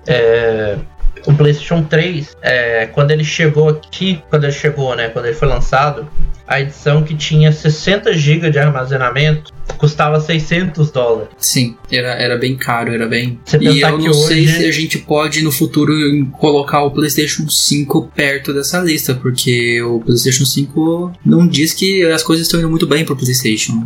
[0.05, 0.77] É,
[1.25, 5.09] o PlayStation 3, é, quando ele chegou aqui, quando ele chegou, né?
[5.09, 6.07] Quando ele foi lançado,
[6.47, 11.29] a edição que tinha 60 GB de armazenamento custava 600 dólares.
[11.37, 13.37] Sim, era, era bem caro, era bem.
[13.45, 15.93] Você e eu não sei hoje- se a gente pode no futuro
[16.31, 22.23] colocar o PlayStation 5 perto dessa lista, porque o PlayStation 5 não diz que as
[22.23, 23.85] coisas estão indo muito bem pro PlayStation.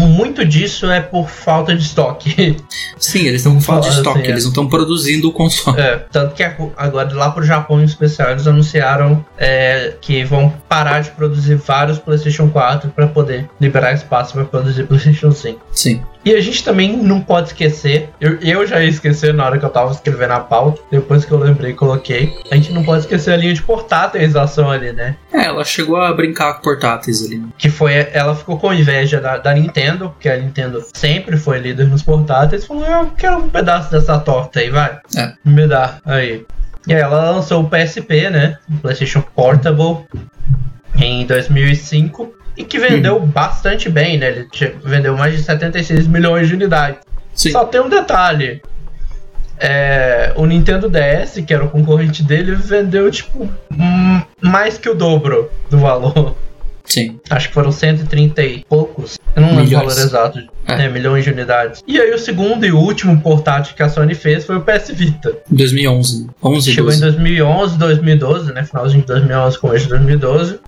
[0.00, 2.56] Muito disso é por falta de estoque.
[2.98, 4.30] Sim, eles estão com falta de Assim, estoque, é.
[4.30, 5.80] eles não estão produzindo o console.
[5.80, 10.52] É, tanto que ago- agora lá pro Japão em especial eles anunciaram é, que vão
[10.68, 15.60] parar de produzir vários PlayStation 4 para poder liberar espaço para produzir PlayStation 5.
[15.72, 16.02] Sim.
[16.24, 19.64] E a gente também não pode esquecer, eu, eu já ia esquecer na hora que
[19.64, 23.32] eu tava escrevendo a pauta, depois que eu lembrei coloquei, a gente não pode esquecer
[23.32, 25.16] a linha de portáteis-ação ali, né?
[25.32, 27.38] É, ela chegou a brincar com portáteis ali.
[27.38, 27.48] né?
[27.56, 31.86] Que foi, ela ficou com inveja da, da Nintendo, porque a Nintendo sempre foi líder
[31.86, 34.98] nos portáteis, falou, "Ah, eu quero um pedaço dessa torta aí, vai.
[35.16, 35.32] É.
[35.44, 36.44] Me dá, aí.
[36.86, 38.58] E aí ela lançou o PSP, né?
[38.70, 40.04] O PlayStation Portable,
[40.96, 44.30] em 2005, e que vendeu bastante bem, né?
[44.30, 44.48] Ele
[44.84, 47.00] vendeu mais de 76 milhões de unidades.
[47.32, 47.52] Sim.
[47.52, 48.60] Só tem um detalhe.
[49.60, 54.94] É, o Nintendo DS, que era o concorrente dele, vendeu, tipo, hum, mais que o
[54.94, 56.36] dobro do valor.
[56.84, 57.20] Sim.
[57.30, 59.18] Acho que foram 130 e poucos.
[59.36, 60.38] Eu não lembro o valor exato.
[60.66, 60.76] É.
[60.76, 61.82] né, milhões de unidades.
[61.86, 65.36] E aí o segundo e último portátil que a Sony fez foi o PS Vita.
[65.50, 66.24] 2011.
[66.24, 66.30] né?
[66.42, 66.98] 11 Chegou 12.
[66.98, 68.64] em 2011, 2012, né?
[68.64, 70.60] Finalzinho de 2011, começo de 2012.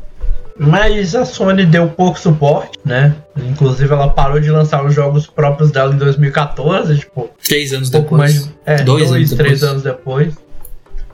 [0.63, 3.15] Mas a Sony deu pouco suporte, né?
[3.37, 8.17] Inclusive ela parou de lançar os jogos próprios dela em 2014, tipo, Três anos pouco
[8.19, 8.35] depois.
[8.35, 8.55] mais.
[8.67, 9.63] É, Dois dois, anos três depois.
[9.71, 10.35] anos depois.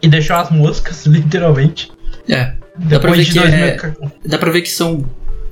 [0.03, 1.92] E deixou as músicas, literalmente.
[2.28, 2.55] É.
[2.76, 3.66] Dá pra, ver Depois de que 2000.
[3.66, 3.92] é,
[4.26, 5.05] dá pra ver que são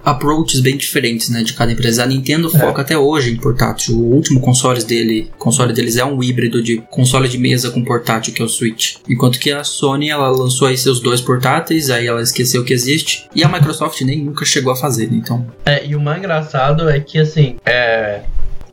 [0.05, 2.03] approaches bem diferentes, né, de cada empresa.
[2.03, 3.97] A Nintendo foca até hoje em portátil.
[3.97, 8.33] O último console dele, console deles é um híbrido de console de mesa com portátil,
[8.35, 8.97] que é o Switch.
[9.09, 13.27] Enquanto que a Sony, ela lançou aí seus dois portáteis, aí ela esqueceu que existe.
[13.35, 15.17] E a Microsoft nem nunca chegou a fazer, né?
[15.17, 18.23] Então, É, e o mais engraçado é que, assim, é.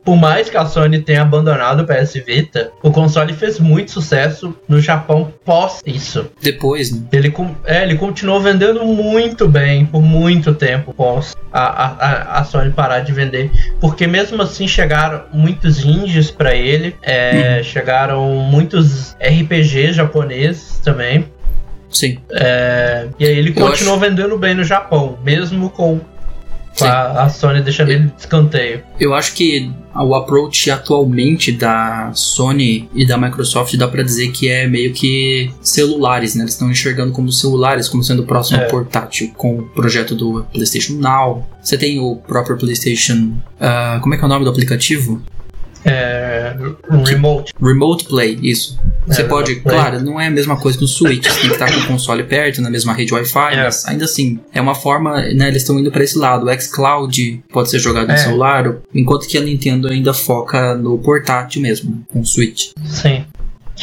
[0.04, 4.54] Por mais que a Sony tenha abandonado o PS Vita, o console fez muito sucesso
[4.68, 6.26] no Japão pós isso.
[6.40, 7.02] depois, né?
[7.12, 7.32] Ele,
[7.64, 13.00] é, ele continuou vendendo muito bem por muito tempo pós a, a, a- Sony parar
[13.00, 13.50] de vender.
[13.80, 21.26] Porque mesmo assim chegaram muitos indies pra ele, é, chegaram muitos RPGs japoneses também.
[21.90, 22.18] Sim.
[22.32, 26.00] É, e aí ele Eu continuou vendendo bem no Japão, mesmo com.
[26.80, 28.82] A, a Sony deixando ele de escanteio.
[28.98, 34.48] Eu acho que o approach atualmente da Sony e da Microsoft dá pra dizer que
[34.48, 36.42] é meio que celulares, né?
[36.44, 38.64] Eles estão enxergando como celulares, como sendo o próximo É.
[38.68, 41.46] portátil, com o projeto do PlayStation Now.
[41.62, 43.32] Você tem o próprio PlayStation.
[43.60, 45.20] ah, como é que é o nome do aplicativo?
[45.84, 46.54] É,
[47.06, 47.52] remote.
[47.60, 48.78] Remote Play, isso.
[49.06, 51.54] Você É, pode, claro, não é a mesma coisa que o Switch, você tem que
[51.54, 53.64] estar com o console perto, na mesma rede Wi-Fi, É.
[53.64, 56.46] mas ainda assim, é uma forma, né, eles estão indo para esse lado.
[56.46, 58.16] O xCloud pode ser jogado no É.
[58.16, 62.70] celular, enquanto que a Nintendo ainda foca no portátil mesmo, com o Switch.
[62.84, 63.24] Sim.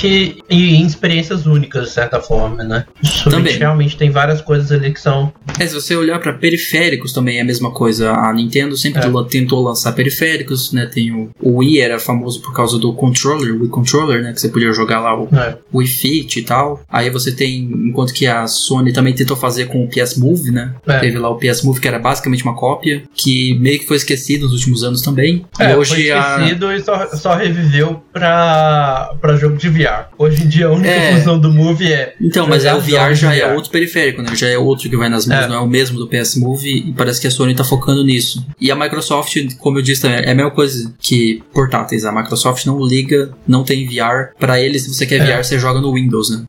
[0.08, 2.86] E em experiências únicas, de certa forma, né?
[3.04, 5.32] Switch realmente tem várias coisas ali que são.
[5.60, 8.12] É, se você olhar para periféricos também é a mesma coisa.
[8.12, 9.24] A Nintendo sempre É.
[9.30, 10.86] tentou lançar periféricos, né?
[10.86, 14.34] Tem o, o Wii era famoso por causa do controller, o Wii Controller, né?
[14.34, 15.58] Que você podia jogar lá o né?
[15.74, 16.82] Wii Fit e tal.
[16.90, 20.74] Aí você tem, enquanto que a Sony também tentou fazer com o PS Move, né?
[20.88, 21.00] É.
[21.00, 24.44] Teve lá o PS Move que era basicamente uma cópia, que meio que foi esquecido
[24.44, 25.46] nos últimos anos também.
[25.60, 30.08] É, e hoje foi a esquecido e só, só reviveu pra, pra jogo de VR.
[30.18, 31.16] Hoje em dia a única É.
[31.18, 32.14] função do Move é.
[32.22, 33.56] Então, mas é, o VR já de é VR.
[33.56, 34.36] outro periférico, né?
[34.36, 35.48] Já é outro que vai nas mãos, É.
[35.48, 38.46] não é o mesmo do PS Move e parece que a Sony tá focando nisso.
[38.60, 42.06] E a Microsoft, como eu disse também, é a mesma coisa que portáteis.
[42.06, 44.34] A Microsoft não liga, não tem VR.
[44.40, 45.38] Pra eles, se você quer É.
[45.38, 46.44] VR, você joga no Windows, né?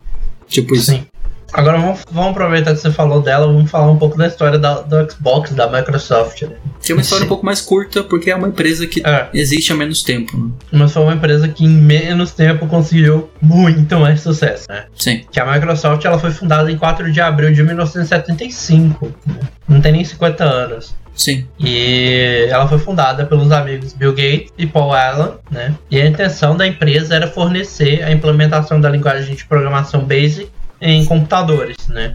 [0.49, 0.87] Tipo isso.
[0.91, 1.05] Sim.
[1.53, 4.81] Agora vamos, vamos aproveitar que você falou dela, vamos falar um pouco da história da,
[4.81, 6.43] do Xbox, da Microsoft.
[6.43, 6.57] Né?
[6.83, 9.73] Que é uma história um pouco mais curta, porque é uma empresa que É, existe
[9.73, 10.51] há menos tempo, né?
[10.73, 14.67] mas foi uma empresa que em menos tempo conseguiu muito mais sucesso.
[14.69, 14.85] Né?
[14.97, 15.25] Sim.
[15.31, 19.13] Que a Microsoft ela foi fundada em 4 de abril de 1975.
[19.27, 19.35] né?
[19.69, 20.95] Não tem nem 50 anos.
[21.15, 21.47] Sim.
[21.59, 25.75] E ela foi fundada pelos amigos Bill Gates e Paul Allen, né?
[25.91, 30.49] E a intenção da empresa era fornecer a implementação da linguagem de programação BASIC
[30.81, 32.15] em computadores, né?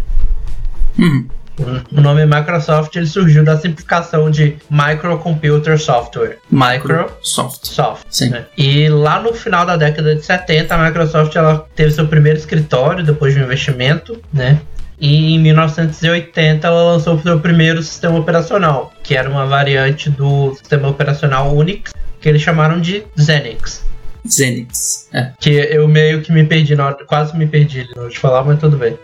[0.98, 1.28] Uhum.
[1.58, 7.66] O- nome Microsoft ele surgiu da simplificação de Microcomputer Software, Microsoft.
[7.66, 8.06] Soft.
[8.10, 8.30] Sim.
[8.30, 8.46] né?
[8.58, 13.06] E lá no final da década de 70, a Microsoft ela teve seu primeiro escritório
[13.06, 14.60] depois de um investimento, né?
[15.00, 20.54] E em 1980 ela lançou o seu primeiro sistema operacional, que era uma variante do
[20.56, 23.84] sistema operacional Unix, que eles chamaram de Xenix.
[24.30, 25.08] Xenix.
[25.14, 25.32] É.
[25.40, 28.44] Que eu meio que me perdi, na hora, quase me perdi na hora de falar,
[28.44, 28.98] mas tudo bem.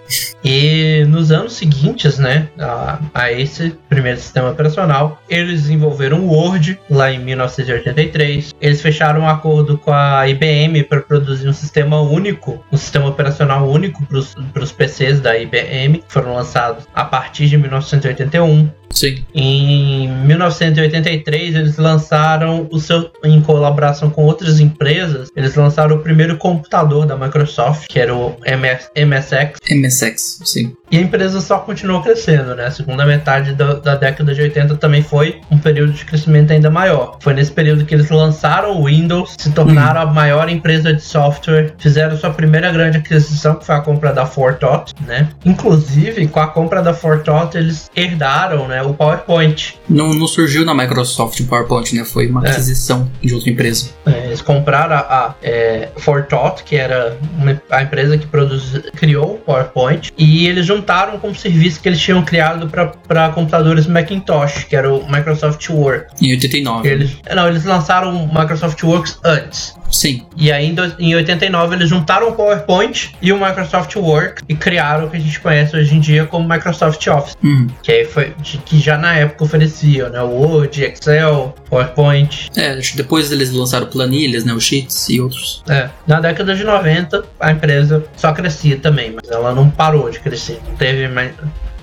[0.44, 6.80] E nos anos seguintes, né, a, a esse primeiro sistema operacional, eles desenvolveram o Word
[6.90, 8.54] lá em 1983.
[8.60, 13.70] Eles fecharam um acordo com a IBM para produzir um sistema único, um sistema operacional
[13.70, 18.81] único para os PCs da IBM, que foram lançados a partir de 1981.
[18.94, 19.24] Sim.
[19.34, 26.38] Em 1983, eles lançaram o seu, em colaboração com outras empresas, eles lançaram o primeiro
[26.38, 30.42] computador da Microsoft, que era o MS, MSX, MSX.
[30.46, 30.76] Sim.
[30.92, 32.66] e a empresa só continuou crescendo, né?
[32.66, 36.70] A segunda metade da, da década de 80 também foi um período de crescimento ainda
[36.70, 37.18] maior.
[37.22, 41.74] Foi nesse período que eles lançaram o Windows, se tornaram a maior empresa de software,
[41.78, 45.30] fizeram sua primeira grande aquisição, que foi a compra da Fortot, né?
[45.46, 49.76] Inclusive, com a compra da Fortot, eles herdaram, né, o PowerPoint.
[49.90, 52.04] Não, não surgiu na Microsoft o PowerPoint, né?
[52.06, 52.52] Foi uma É.
[52.52, 53.90] aquisição de outra empresa.
[54.06, 59.36] É, Eles compraram a, a é, Fortot, que era uma- a empresa que produz, criou
[59.36, 62.70] o PowerPoint, e eles juntaram com o serviço que eles tinham criado
[63.08, 66.06] para computadores Macintosh, que era o Microsoft Word.
[66.22, 66.88] Em 89.
[66.90, 69.74] Eles, não, eles lançaram o Microsoft Works antes.
[69.92, 70.26] Sim.
[70.38, 74.56] E aí em, dois- em 89 eles juntaram o PowerPoint e o Microsoft Word e
[74.56, 77.36] criaram o que a gente conhece hoje em dia como Microsoft Office.
[77.44, 77.68] Uhum.
[77.84, 78.34] Que, aí foi,
[78.66, 80.22] que já na época oferecia, né?
[80.22, 82.50] Word, Excel, PowerPoint.
[82.56, 84.54] É, depois eles lançaram planilhas, né?
[84.54, 85.64] O Sheets e outros.
[85.70, 90.20] É, na década de 90, a empresa só crescia também, mas ela não parou de
[90.20, 90.60] crescer.
[90.68, 91.32] Não teve mais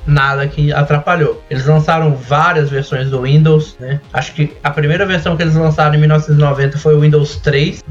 [0.08, 1.44] nada que atrapalhou.
[1.50, 4.00] Eles lançaram várias versões do Windows, né?
[4.12, 7.84] Acho que a primeira versão que eles lançaram em 1990 foi o Windows 3.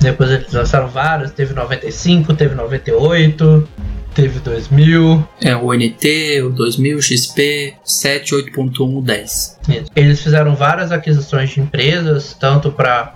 [0.00, 3.68] Depois eles lançaram várias, teve 95, teve 98,
[4.14, 5.28] teve 2000.
[5.40, 9.58] É, o NT, o 2000, XP, 7, 8.1, 10.
[9.68, 9.90] Isso.
[9.94, 13.14] Eles fizeram várias aquisições de empresas, tanto para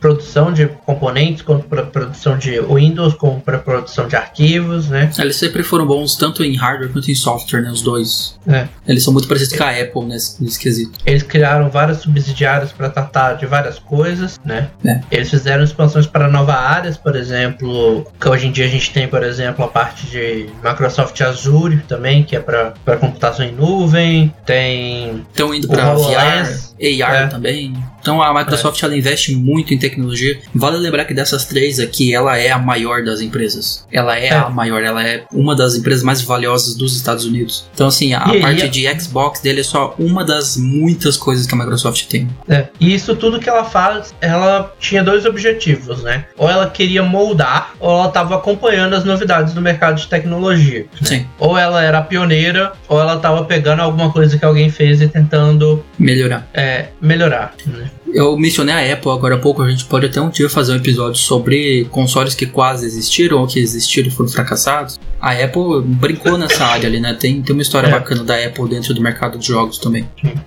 [0.00, 5.10] produção de componentes, quanto para produção de Windows, como para produção de arquivos, né?
[5.18, 7.70] Eles sempre foram bons tanto em hardware quanto em software, né?
[7.70, 8.38] Os dois.
[8.46, 8.68] É.
[8.86, 10.98] Eles são muito parecidos com a Apple nesse, nesse quesito.
[11.06, 14.68] Eles criaram várias subsidiárias para tratar de várias coisas, né?
[14.84, 15.00] É.
[15.10, 19.08] Eles fizeram expansões para novas áreas, por exemplo, que hoje em dia a gente tem,
[19.08, 25.24] por exemplo, a parte de Microsoft Azure também, que é para computação em nuvem, tem
[25.30, 26.71] Estão indo O pra VR, HoloLens.
[26.82, 27.26] AR É.
[27.28, 27.72] também.
[28.00, 30.40] Então a Microsoft ela investe muito em tecnologia.
[30.54, 33.86] Vale lembrar que dessas três aqui, ela é a maior das empresas.
[33.92, 34.32] Ela é, É.
[34.34, 37.64] a maior, ela é uma das empresas mais valiosas dos Estados Unidos.
[37.72, 41.46] Então, assim, a E- parte e- de Xbox dele é só uma das muitas coisas
[41.46, 42.28] que a Microsoft tem.
[42.48, 46.24] É, e isso tudo que ela faz, ela tinha dois objetivos, né?
[46.36, 50.80] Ou ela queria moldar, ou ela estava acompanhando as novidades do mercado de tecnologia.
[50.80, 50.86] né?
[51.02, 55.06] Sim, Ou ela era pioneira, ou ela estava pegando alguma coisa que alguém fez e
[55.08, 56.48] tentando melhorar.
[56.54, 57.54] é, melhorar.
[57.66, 57.90] né?
[58.14, 60.76] Eu mencionei a Apple agora há pouco, a gente pode até um dia fazer um
[60.76, 65.00] episódio sobre consoles que quase existiram ou que existiram e foram fracassados.
[65.20, 67.14] A Apple brincou nessa área ali, né?
[67.18, 67.90] Tem, tem uma história É.
[67.90, 70.06] bacana da Apple dentro do mercado de jogos também.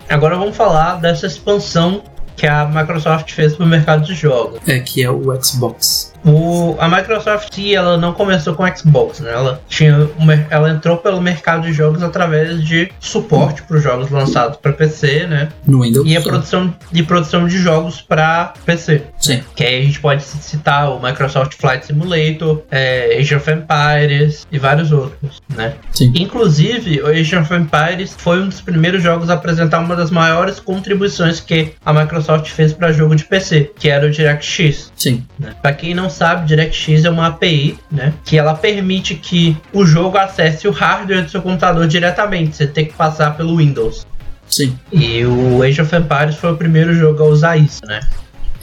[0.09, 2.03] Agora vamos falar dessa expansão
[2.37, 4.59] que a Microsoft fez para o mercado de jogos.
[4.67, 6.13] É, que é o Xbox.
[6.25, 9.31] O, a Microsoft ela não começou com Xbox, né?
[9.31, 13.83] Ela, tinha, um mer- ela entrou pelo mercado de jogos através de suporte para os
[13.83, 15.49] jogos lançados para PC, né?
[15.65, 16.05] No Windows.
[16.07, 19.03] E a produção, e produção de jogos para PC.
[19.19, 19.43] Sim.
[19.55, 24.57] Que aí a gente pode citar o Microsoft Flight Simulator, é, Age of Empires e
[24.57, 25.73] vários outros, né?
[25.91, 26.11] Sim.
[26.15, 30.59] Inclusive, o Age of Empires foi um dos primeiros jogos a apresentar uma das maiores
[30.59, 34.91] contribuições que a Microsoft fez para jogo de PC, que era o DirectX.
[35.05, 35.23] Sim.
[35.37, 35.53] Né?
[35.61, 40.17] Para quem não sabe, DirectX é uma API, né, que ela permite que o jogo
[40.17, 44.03] acesse o hardware do seu computador diretamente, você tem que passar pelo Windows.
[44.49, 44.75] Sim.
[44.91, 47.99] E o Age of Empires foi o primeiro jogo a usar isso, né?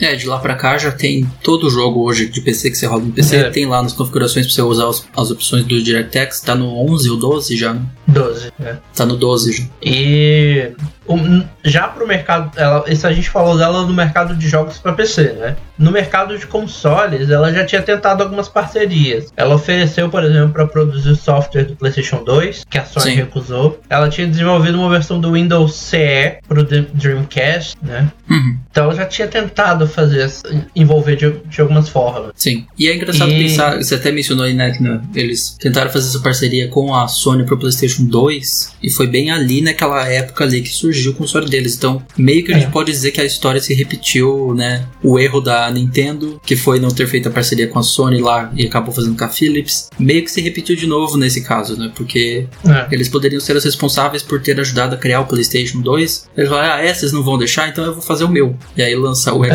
[0.00, 3.04] É, de lá pra cá já tem todo jogo hoje de PC que você roda
[3.04, 3.50] no PC, É.
[3.50, 7.08] tem lá nas configurações pra você usar os- as opções do DirectX, tá no 11
[7.10, 7.82] ou 12 já, né?
[8.08, 8.78] 12, né?
[8.94, 9.64] Tá no 12 já.
[9.82, 10.72] E
[11.08, 14.92] um, já pro mercado, ela, isso a gente falou dela no mercado de jogos para
[14.92, 15.56] PC, né?
[15.78, 19.32] No mercado de consoles, ela já tinha tentado algumas parcerias.
[19.36, 23.14] Ela ofereceu, por exemplo, para produzir software do PlayStation 2, que a Sony Sim.
[23.16, 23.80] recusou.
[23.90, 28.10] Ela tinha desenvolvido uma versão do Windows CE pro Dream- Dreamcast, né?
[28.30, 28.56] Uhum.
[28.70, 30.30] Então ela já tinha tentado fazer
[30.74, 32.32] envolver de, de algumas formas.
[32.34, 32.64] Sim.
[32.78, 36.08] E é engraçado E- pensar, você até mencionou aí, né, que né, eles tentaram fazer
[36.08, 40.62] essa parceria com a Sony pro PlayStation 2, e foi bem ali naquela época ali
[40.62, 41.76] que surgiu o console deles.
[41.76, 42.60] Então, meio que a É.
[42.60, 44.84] gente pode dizer que a história se repetiu, né?
[45.02, 48.52] O erro da Nintendo, que foi não ter feito a parceria com a Sony lá
[48.56, 51.90] e acabou fazendo com a Philips, meio que se repetiu de novo nesse caso, né?
[51.94, 52.86] Porque É.
[52.90, 56.28] eles poderiam ser os responsáveis por ter ajudado a criar o PlayStation 2.
[56.36, 58.56] Eles falaram, ah, é, vocês não vão deixar, então eu vou fazer o meu.
[58.76, 59.48] E aí lançar o É.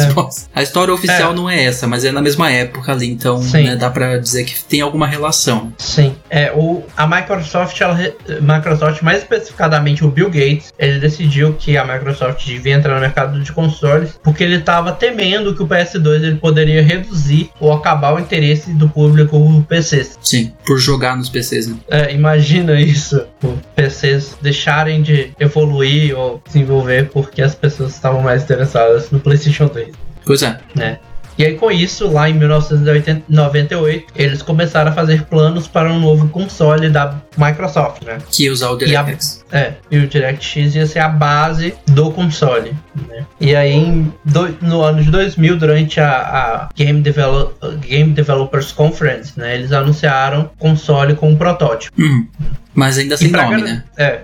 [0.53, 1.36] A história oficial É.
[1.36, 4.63] não é essa, mas é na mesma época ali, então né, dá pra dizer que
[4.63, 5.72] tem alguma relação.
[5.78, 6.15] Sim.
[6.30, 7.97] É, o, a Microsoft, ela,
[8.41, 13.39] Microsoft, mais especificadamente o Bill Gates, ele decidiu que a Microsoft devia entrar no mercado
[13.41, 18.20] de consoles porque ele estava temendo que o PS2 ele poderia reduzir ou acabar o
[18.20, 20.18] interesse do público por PCs.
[20.22, 21.78] Sim, por jogar nos PCs, né?
[21.89, 28.43] É, imagina isso, os PCs deixarem de evoluir ou desenvolver porque as pessoas estavam mais
[28.43, 30.59] interessadas no PlayStation 2 Pois é.
[30.75, 30.99] né?
[31.38, 36.28] E aí com isso, lá em 1998, eles começaram a fazer planos para um novo
[36.30, 38.17] console da Microsoft, né?
[38.32, 39.45] Que ia usar o E a- DirectX.
[39.51, 42.75] É, e o DirectX ia ser a base do console,
[43.07, 43.23] né?
[43.39, 49.34] E aí do- no ano de 2000, durante a, a Game, Develop- Game Developers Conference,
[49.38, 49.55] né?
[49.55, 52.01] Eles anunciaram console com um protótipo.
[52.01, 52.28] Uhum.
[52.73, 53.84] Mas ainda sem nome, gar- né?
[53.95, 54.21] É.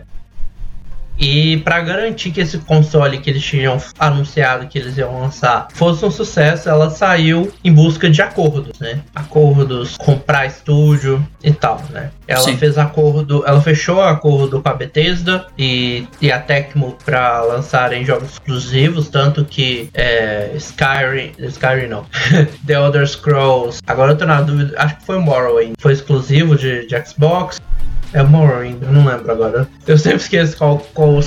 [1.23, 6.03] E para garantir que esse console que eles tinham anunciado que eles iam lançar fosse
[6.03, 8.99] um sucesso, ela saiu em busca de acordos, né?
[9.15, 12.11] Acordos, comprar estúdio e tal, né?
[12.27, 12.57] Ela Sim.
[12.57, 18.33] fez acordo, ela fechou acordo com a Bethesda e, e a Tecmo para lançarem jogos
[18.33, 22.05] exclusivos, tanto que é, Skyrim, Skyrim não,
[22.67, 26.85] The Elder Scrolls, agora eu tô na dúvida, acho que foi Morrowind, foi exclusivo de,
[26.85, 27.61] de Xbox.
[28.13, 29.67] É Morrowind, eu não lembro agora.
[29.87, 31.19] Eu sempre esqueço qual, qual,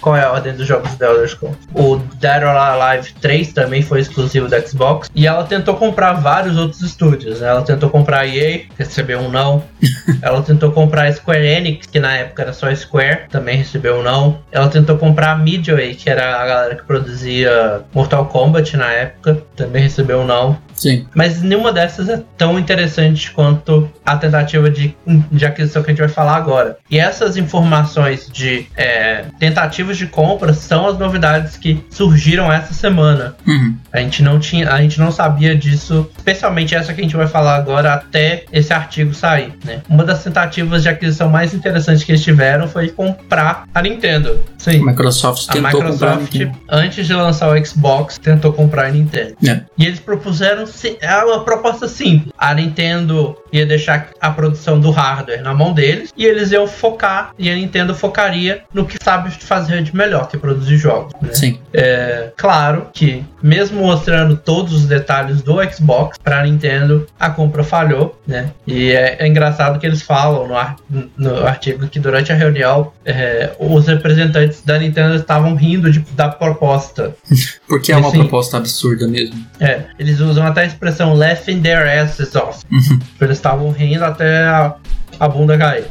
[0.00, 1.58] qual é a ordem dos jogos da Elder Scrolls.
[1.72, 5.08] O Dead or Alive 3 também foi exclusivo da Xbox.
[5.14, 7.40] E ela tentou comprar vários outros estúdios.
[7.40, 7.48] né?
[7.48, 9.62] Ela tentou comprar a EA, recebeu um não.
[10.20, 14.02] ela tentou comprar a Square Enix, que na época era só Square, também recebeu um
[14.02, 14.40] não.
[14.50, 19.40] Ela tentou comprar a Midway, que era a galera que produzia Mortal Kombat na época,
[19.54, 20.58] também recebeu um não.
[20.84, 21.06] Sim.
[21.14, 24.94] Mas nenhuma dessas é tão interessante quanto a tentativa de,
[25.32, 26.76] de aquisição que a gente vai falar agora.
[26.90, 33.34] E essas informações de é, tentativas de compra são as novidades que surgiram essa semana.
[33.46, 33.78] Uhum.
[33.90, 37.28] A gente não tinha, a gente não sabia disso, especialmente essa que a gente vai
[37.28, 39.80] falar agora até esse artigo sair, né?
[39.88, 44.38] Uma das tentativas de aquisição mais interessantes que eles tiveram foi comprar a Nintendo.
[44.58, 44.82] Sim.
[44.82, 46.58] A Microsoft A tentou comprar a Microsoft, Nintendo.
[46.68, 49.34] antes de lançar o Xbox, tentou comprar a Nintendo.
[49.46, 49.62] É.
[49.78, 50.66] E eles propuseram
[51.00, 52.32] é uma proposta simples.
[52.38, 57.32] A Nintendo ia deixar a produção do hardware na mão deles e eles iam focar
[57.38, 61.12] e a Nintendo focaria no que sabe fazer de melhor, que é produzir jogos.
[61.20, 61.32] né?
[61.32, 61.58] Sim.
[61.72, 67.62] É claro que, mesmo mostrando todos os detalhes do Xbox para a Nintendo, a compra
[67.62, 68.50] falhou, né?
[68.66, 70.76] E é, é engraçado que eles falam no, ar-
[71.18, 76.30] no artigo que durante a reunião é, os representantes da Nintendo estavam rindo de- da
[76.30, 77.14] proposta.
[77.68, 79.36] Porque é uma Assim- proposta absurda mesmo.
[79.60, 82.64] É, eles usam até a expressão laughing their asses off.
[82.72, 82.98] Uhum.
[83.20, 84.74] Eles estavam rindo até a,
[85.20, 85.84] a bunda cair.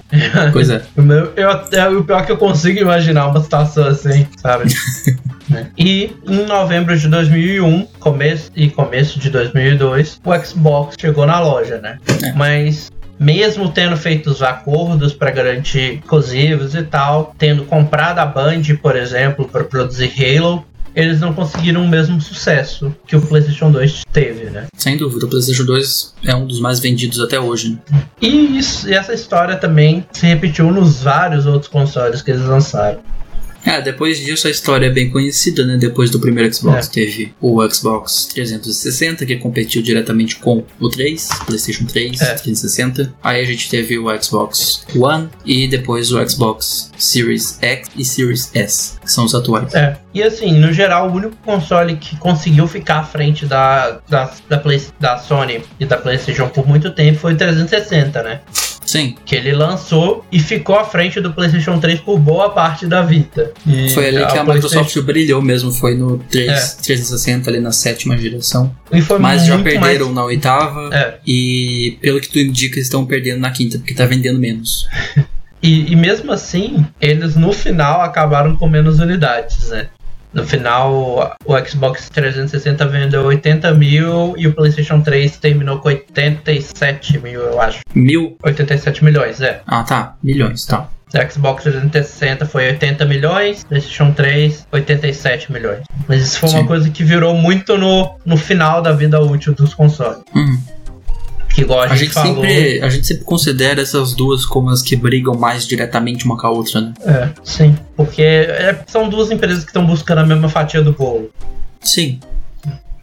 [0.51, 0.81] Pois é.
[0.97, 4.73] O meu- eu, até- o pior é que eu consigo imaginar uma situação assim, sabe?
[5.49, 5.69] Né?
[5.77, 11.79] E em novembro de 2001, começo e começo de 2002, o Xbox chegou na loja,
[11.79, 11.97] né?
[12.23, 12.33] É.
[12.33, 18.61] Mas mesmo tendo feito os acordos para garantir exclusivos e tal, tendo comprado a Band,
[18.81, 20.65] por exemplo, para produzir Halo,
[20.95, 24.67] eles não conseguiram o mesmo sucesso que o PlayStation 2 teve, né?
[24.75, 27.79] Sem dúvida, o PlayStation 2 é um dos mais vendidos até hoje.
[28.21, 32.99] E, isso, e essa história também se repetiu nos vários outros consoles que eles lançaram.
[33.65, 35.77] É, depois disso a história é bem conhecida, né?
[35.77, 36.91] Depois do primeiro Xbox é.
[36.91, 42.25] teve o Xbox 360, que competiu diretamente com o 3, PlayStation 3, é.
[42.25, 43.13] 360.
[43.23, 48.51] Aí a gente teve o Xbox One e depois o Xbox Series X e Series
[48.53, 49.73] S, que são os atuais.
[49.73, 49.97] É.
[50.13, 54.57] E assim, no geral, o único console que conseguiu ficar à frente da, da, da,
[54.57, 58.41] Play, da Sony e da PlayStation por muito tempo foi o 360, né?
[58.93, 59.15] Sim.
[59.25, 63.51] Que ele lançou e ficou à frente do PlayStation 3 por boa parte da vida.
[63.65, 66.53] E foi ali que a, Microsoft brilhou mesmo, foi no 3, é.
[66.53, 68.71] 360, ali na sétima geração.
[69.19, 70.15] Mas já perderam mais...
[70.15, 70.95] na oitava.
[70.95, 71.15] É.
[71.25, 74.87] E pelo que tu indica, estão perdendo na quinta, porque tá vendendo menos.
[75.59, 79.87] e, e mesmo assim, eles no final acabaram com menos unidades, né?
[80.33, 87.19] No final, o Xbox 360 vendeu 80 mil e o PlayStation 3 terminou com 87
[87.19, 87.81] mil, eu acho.
[87.93, 88.35] Mil?
[88.43, 89.61] 87 milhões, é.
[89.67, 90.15] Ah, tá.
[90.23, 90.89] Milhões, tá.
[91.13, 95.83] O Xbox 360 foi 80 milhões, PlayStation 3, 87 milhões.
[96.07, 96.57] Mas isso foi Sim.
[96.57, 100.23] uma coisa que virou muito no, no final da vida útil dos consoles.
[100.33, 100.57] Uhum.
[101.53, 102.35] Que igual a, a gente, gente falou...
[102.35, 106.47] sempre A gente sempre considera essas duas como as que brigam mais diretamente uma com
[106.47, 106.93] a outra, né?
[107.05, 107.77] É, sim.
[107.95, 111.29] Porque é, são duas empresas que estão buscando a mesma fatia do bolo.
[111.81, 112.19] Sim.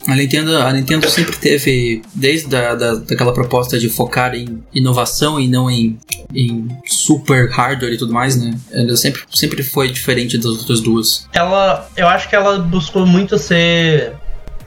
[0.07, 5.39] A Nintendo, a Nintendo sempre teve, desde a, da, daquela proposta de focar em inovação
[5.39, 5.99] e não em,
[6.35, 8.59] em super hardware e tudo mais, né?
[8.73, 11.29] Ela sempre, sempre foi diferente das outras duas.
[11.35, 14.15] Ela, eu acho que ela buscou muito ser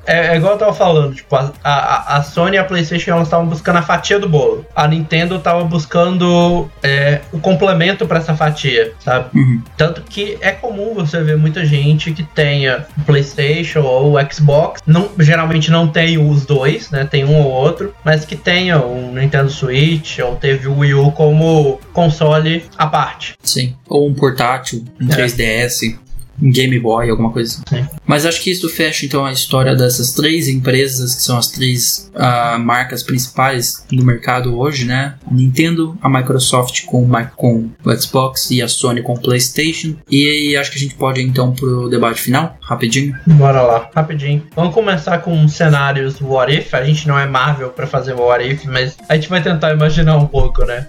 [0.06, 3.28] é, é, igual eu tava falando, tipo, a, a, a Sony e a PlayStation elas
[3.28, 4.66] estavam buscando a fatia do bolo.
[4.76, 9.30] A Nintendo tava buscando é, o complemento para essa fatia, sabe?
[9.38, 9.62] Uhum.
[9.78, 14.82] Tanto que é comum você ver muita gente que tenha o PlayStation ou o Xbox,
[14.86, 17.06] não, geralmente não tem os dois, né?
[17.06, 21.12] Tem um ou outro, mas que tenha o Nintendo Switch ou teve o Wii U
[21.12, 23.36] como console à parte.
[23.41, 25.16] Sim, ou um portátil, um é.
[25.16, 26.04] 3DS
[26.42, 27.88] um Game Boy, alguma coisa assim.
[28.06, 32.12] Mas acho que isso fecha então a história dessas três empresas, que são as três
[32.16, 35.16] uh, marcas principais do mercado hoje, né?
[35.30, 39.96] A Nintendo, a Microsoft com, com o Xbox e a Sony com o PlayStation.
[40.10, 43.16] E acho que a gente pode ir então pro debate final, rapidinho.
[43.26, 44.44] Bora lá, rapidinho.
[44.56, 46.74] Vamos começar com cenários What If.
[46.74, 50.18] A gente não é Marvel para fazer What If, mas a gente vai tentar imaginar
[50.18, 50.88] um pouco, né?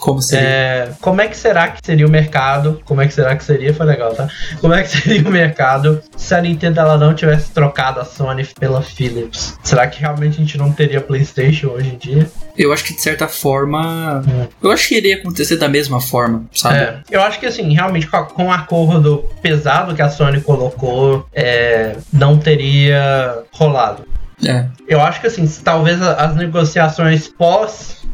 [0.00, 0.48] Como seria?
[0.48, 2.80] É, como é que será que seria o mercado?
[2.84, 3.72] Como é que será que seria?
[3.74, 4.28] Foi legal, tá?
[4.60, 8.46] Como é que seria o mercado se a Nintendo ela não tivesse trocado a Sony
[8.58, 9.58] pela Philips?
[9.62, 12.30] Será que realmente a gente não teria PlayStation hoje em dia?
[12.56, 14.22] Eu acho que de certa forma.
[14.26, 14.46] Hum.
[14.62, 16.76] Eu acho que iria acontecer da mesma forma, sabe?
[16.76, 21.96] É, eu acho que assim, realmente com o acordo pesado que a Sony colocou, é,
[22.12, 24.04] não teria rolado.
[24.44, 24.66] É.
[24.86, 28.06] Eu acho que assim, talvez as negociações pós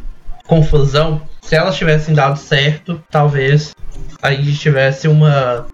[0.45, 3.75] confusão se elas tivessem dado certo, talvez
[4.21, 5.67] a gente tivesse uma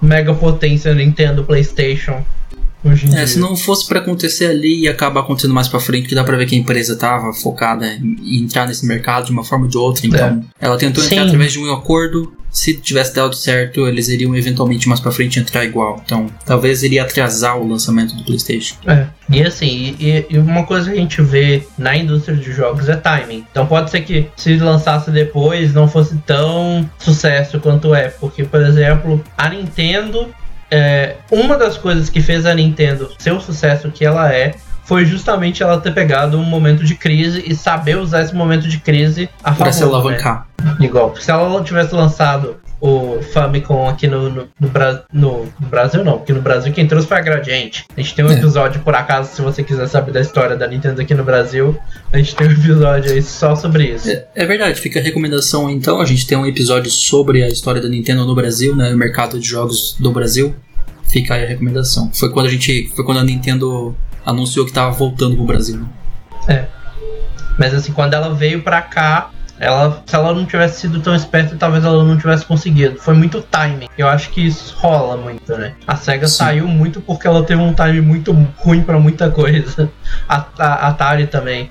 [0.00, 2.24] mega potência Nintendo PlayStation
[2.84, 3.26] Hoje em é, dia.
[3.26, 6.36] se não fosse para acontecer ali e acabar acontecendo mais para frente, que dá para
[6.36, 9.78] ver que a empresa tava focada em entrar nesse mercado de uma forma ou de
[9.78, 10.06] outra.
[10.06, 10.66] Então, é.
[10.66, 11.26] ela tentou entrar Sim.
[11.26, 12.32] através de um acordo.
[12.50, 16.02] Se tivesse dado certo, eles iriam eventualmente mais para frente entrar igual.
[16.04, 18.76] Então, talvez iria atrasar o lançamento do PlayStation.
[18.86, 19.06] É.
[19.30, 22.96] E assim, e, e uma coisa que a gente vê na indústria de jogos é
[22.96, 23.46] timing.
[23.50, 28.60] Então, pode ser que se lançasse depois não fosse tão sucesso quanto é, porque por
[28.60, 30.28] exemplo, a Nintendo
[30.72, 34.54] é, uma das coisas que fez a Nintendo ser o sucesso que ela é
[34.84, 38.78] foi justamente ela ter pegado um momento de crise e saber usar esse momento de
[38.78, 39.64] crise a favor.
[39.64, 40.46] Pra se alavancar.
[40.60, 40.76] Né?
[40.80, 44.70] Igual, se ela tivesse lançado o Famicom aqui no, no, no,
[45.12, 47.86] no, no, Brasil, não, porque no Brasil quem trouxe foi a Gradiente.
[47.96, 48.34] A gente tem um é.
[48.34, 51.78] episódio, por acaso, se você quiser saber da história da Nintendo aqui no Brasil,
[52.12, 54.10] a gente tem um episódio aí só sobre isso.
[54.10, 56.00] É, é verdade, fica a recomendação então.
[56.00, 58.92] A gente tem um episódio sobre a história da Nintendo no Brasil, né?
[58.92, 60.52] O mercado de jogos do Brasil.
[61.08, 62.10] Fica aí a recomendação.
[62.12, 62.90] Foi quando a gente.
[62.96, 63.94] Foi quando a Nintendo
[64.26, 65.76] anunciou que tava voltando pro Brasil.
[65.76, 65.86] Né?
[66.48, 66.66] É.
[67.56, 69.30] Mas assim, quando ela veio pra cá,
[69.62, 72.98] ela, se ela não tivesse sido tão esperta, talvez ela não tivesse conseguido.
[72.98, 73.88] Foi muito timing.
[73.96, 75.74] Eu acho que isso rola muito, né?
[75.86, 76.34] A SEGA Sim.
[76.34, 79.88] saiu muito porque ela teve um timing muito ruim para muita coisa.
[80.28, 81.70] A, a Atari também.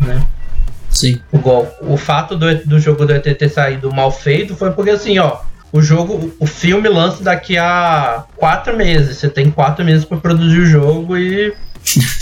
[0.00, 0.26] Né?
[0.88, 1.20] Sim.
[1.30, 5.18] Igual, o fato do, do jogo do ET ter saído mal feito foi porque assim,
[5.18, 5.40] ó,
[5.70, 9.18] o jogo, o filme lança daqui a quatro meses.
[9.18, 11.52] Você tem quatro meses para produzir o jogo e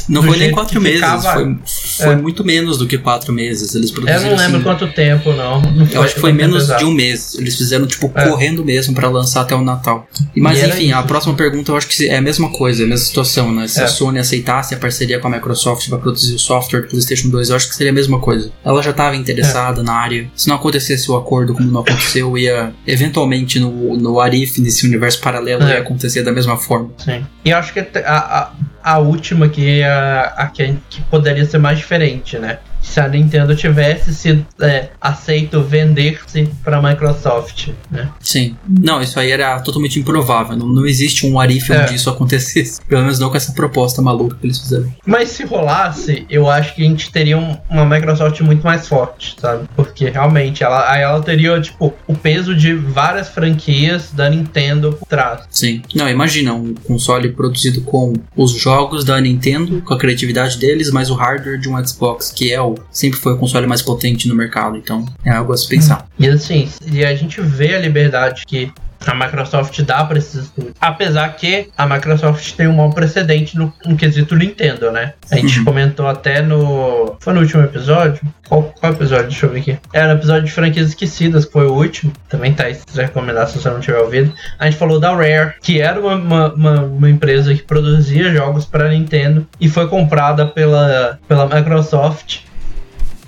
[0.08, 1.32] não foi nem quatro meses, ficava...
[1.32, 1.58] foi,
[1.98, 2.16] foi é.
[2.16, 3.74] muito menos do que quatro meses.
[3.74, 4.22] Eles produziram.
[4.22, 5.60] Eu não lembro assim, quanto tempo, não.
[5.60, 7.34] não eu acho que foi menos de um mês.
[7.34, 8.28] Eles fizeram, tipo, é.
[8.28, 10.06] correndo mesmo para lançar até o Natal.
[10.36, 12.88] Mas e enfim, a próxima pergunta eu acho que é a mesma coisa, é a
[12.88, 13.66] mesma situação, né?
[13.66, 13.84] Se é.
[13.84, 17.50] a Sony aceitasse a parceria com a Microsoft para produzir o software do PlayStation 2,
[17.50, 18.50] eu acho que seria a mesma coisa.
[18.64, 19.84] Ela já estava interessada é.
[19.84, 20.30] na área.
[20.34, 25.20] Se não acontecesse o acordo como não aconteceu, ia eventualmente no, no Arif, nesse universo
[25.20, 25.78] paralelo, ia é.
[25.78, 26.90] acontecer da mesma forma.
[26.98, 27.24] Sim.
[27.44, 28.52] E eu acho que a, a,
[28.84, 32.58] a última que é a, a que, que poderia ser mais diferente, né?
[32.84, 38.10] Se a Nintendo tivesse sido é, aceito vender-se para a Microsoft, né?
[38.20, 38.56] Sim.
[38.68, 40.56] Não, isso aí era totalmente improvável.
[40.56, 41.82] Não, não existe um Arif é.
[41.82, 42.80] onde isso acontecesse.
[42.82, 44.92] Pelo menos não com essa proposta maluca que eles fizeram.
[45.06, 47.38] Mas se rolasse, eu acho que a gente teria
[47.70, 49.66] uma Microsoft muito mais forte, sabe?
[49.74, 55.08] Porque realmente ela, aí ela teria, tipo, o peso de várias franquias da Nintendo por
[55.08, 55.40] trás.
[55.50, 55.82] Sim.
[55.94, 61.10] Não, imagina um console produzido com os jogos da Nintendo, com a criatividade deles, mais
[61.10, 64.34] o hardware de um Xbox, que é o sempre foi o console mais potente no
[64.34, 66.06] mercado, então é algo a se pensar.
[66.18, 68.72] E assim, e a gente vê a liberdade que
[69.10, 70.74] a Microsoft dá para esses estúdios.
[70.80, 75.14] Apesar que a Microsoft tem um mau precedente no, no quesito Nintendo, né?
[75.30, 75.64] A gente uhum.
[75.64, 77.16] comentou até no.
[77.20, 78.20] Foi no último episódio?
[78.48, 79.28] Qual, qual episódio?
[79.28, 79.78] Deixa eu ver aqui.
[79.92, 82.12] Era o episódio de franquias esquecidas, que foi o último.
[82.28, 84.32] Também tá aí se recomendar se você não tiver ouvido.
[84.58, 88.64] A gente falou da Rare, que era uma, uma, uma, uma empresa que produzia jogos
[88.64, 92.40] para Nintendo e foi comprada pela, pela Microsoft.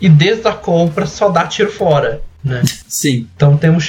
[0.00, 2.62] E desde a compra só dá tiro fora né?
[2.86, 3.26] Sim.
[3.34, 3.86] Então temos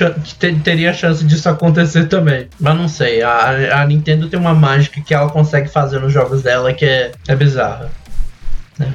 [0.64, 2.47] teria chance disso acontecer também.
[2.60, 6.41] Mas não sei, a, a Nintendo tem uma mágica que ela consegue fazer nos jogos
[6.41, 7.91] dela que é, é bizarra.
[8.80, 8.93] Né?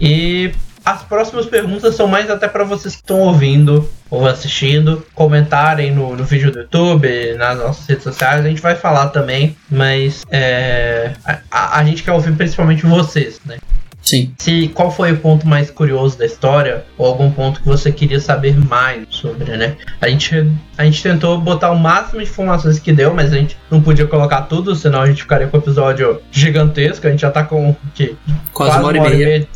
[0.00, 0.52] E
[0.84, 6.14] as próximas perguntas são mais até para vocês que estão ouvindo ou assistindo, comentarem no,
[6.14, 8.44] no vídeo do YouTube, nas nossas redes sociais.
[8.44, 11.14] A gente vai falar também, mas é,
[11.50, 13.56] a, a, gente quer ouvir principalmente vocês, né?
[14.04, 14.32] Sim.
[14.38, 18.20] Se qual foi o ponto mais curioso da história ou algum ponto que você queria
[18.20, 19.76] saber mais sobre, né?
[20.00, 23.56] A gente a gente tentou botar o máximo de informações que deu, mas a gente
[23.70, 27.06] não podia colocar tudo, senão a gente ficaria com o episódio gigantesco.
[27.06, 28.16] A gente já tá com que,
[28.52, 29.48] quase, quase uma hora, uma hora e meia.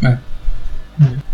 [0.00, 0.18] meia.
[1.00, 1.02] É.
[1.02, 1.31] Hum.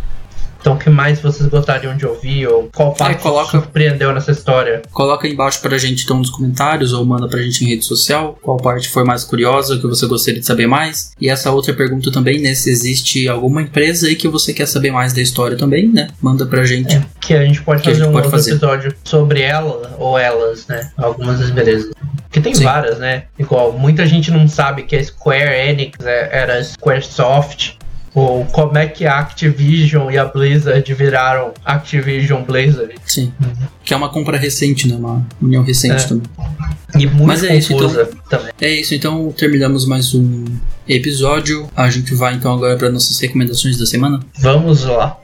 [0.69, 2.47] Então, o que mais vocês gostariam de ouvir?
[2.47, 4.83] Ou qual parte é, coloca, surpreendeu nessa história?
[4.93, 8.39] Coloca aí embaixo pra gente então nos comentários ou manda pra gente em rede social
[8.43, 11.13] qual parte foi mais curiosa, que você gostaria de saber mais.
[11.19, 12.55] E essa outra pergunta também, né?
[12.55, 16.09] Se existe alguma empresa aí que você quer saber mais da história também, né?
[16.21, 16.95] Manda pra gente.
[16.95, 18.51] É, que a gente pode fazer um pode outro fazer.
[18.51, 20.91] episódio sobre ela ou elas, né?
[20.99, 21.93] Algumas das belezas.
[22.25, 22.65] Porque tem Sim.
[22.65, 23.23] várias, né?
[23.39, 27.79] Igual, muita gente não sabe que a Square Enix é, era Squaresoft
[28.15, 32.95] ou como é que a Activision e a Blizzard viraram Activision Blizzard.
[33.07, 33.33] Sim.
[33.41, 33.67] Uhum.
[33.85, 34.97] Que é uma compra recente, né?
[34.97, 36.09] Uma união recente é.
[36.09, 36.27] também.
[36.99, 37.91] E muito Mas é isso, então,
[38.31, 38.53] também.
[38.61, 40.45] É isso, então terminamos mais um
[40.89, 41.69] episódio.
[41.77, 44.21] A gente vai então agora para nossas recomendações da semana.
[44.39, 45.19] Vamos lá.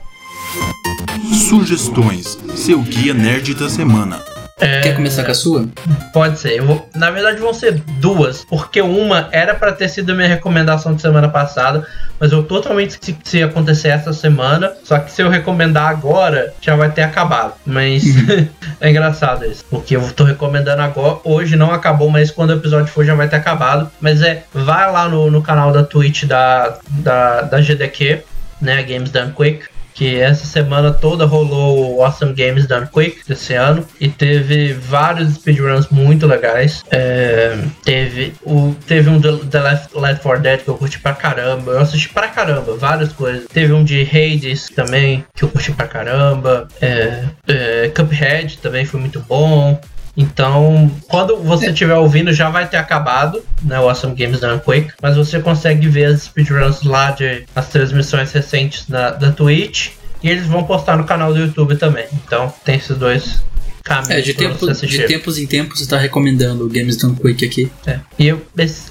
[1.49, 4.34] Sugestões, seu guia nerd da semana.
[4.57, 4.79] É...
[4.79, 5.67] Quer começar com a sua?
[6.13, 6.61] Pode ser.
[6.61, 6.87] Vou...
[6.95, 11.01] Na verdade, vão ser duas, porque uma era para ter sido a minha recomendação de
[11.01, 11.85] semana passada,
[12.17, 14.71] mas eu totalmente esqueci se acontecer essa semana.
[14.83, 17.55] Só que se eu recomendar agora, já vai ter acabado.
[17.65, 18.47] Mas uhum.
[18.79, 21.19] é engraçado isso, porque eu tô recomendando agora.
[21.25, 23.91] Hoje não acabou, mas quando o episódio for já vai ter acabado.
[23.99, 28.23] Mas é, vai lá no, no canal da Twitch da, da, da GDQ,
[28.61, 28.81] né?
[28.83, 33.87] Games Done Quick que essa semana toda rolou o Awesome Games Done Quick desse ano
[33.99, 36.83] e teve vários speedruns muito legais.
[36.91, 41.71] É, teve, o, teve um The Left, Left 4 Dead que eu curti pra caramba.
[41.71, 43.45] Eu assisti pra caramba, várias coisas.
[43.47, 46.67] Teve um de Hades também que eu curti pra caramba.
[46.81, 49.79] É, é, Cuphead também foi muito bom.
[50.17, 53.79] Então, quando você estiver ouvindo, já vai ter acabado, né?
[53.79, 54.93] O Awesome Games Done Quick.
[55.01, 59.91] Mas você consegue ver as speedruns lá de as transmissões recentes da, da Twitch.
[60.23, 62.05] E eles vão postar no canal do YouTube também.
[62.13, 63.43] Então, tem esses dois
[63.85, 64.09] caminhos.
[64.09, 67.71] É, de, tempo, de tempos em tempos você está recomendando o Games Done Quick aqui.
[67.85, 67.99] É.
[68.17, 68.41] E eu,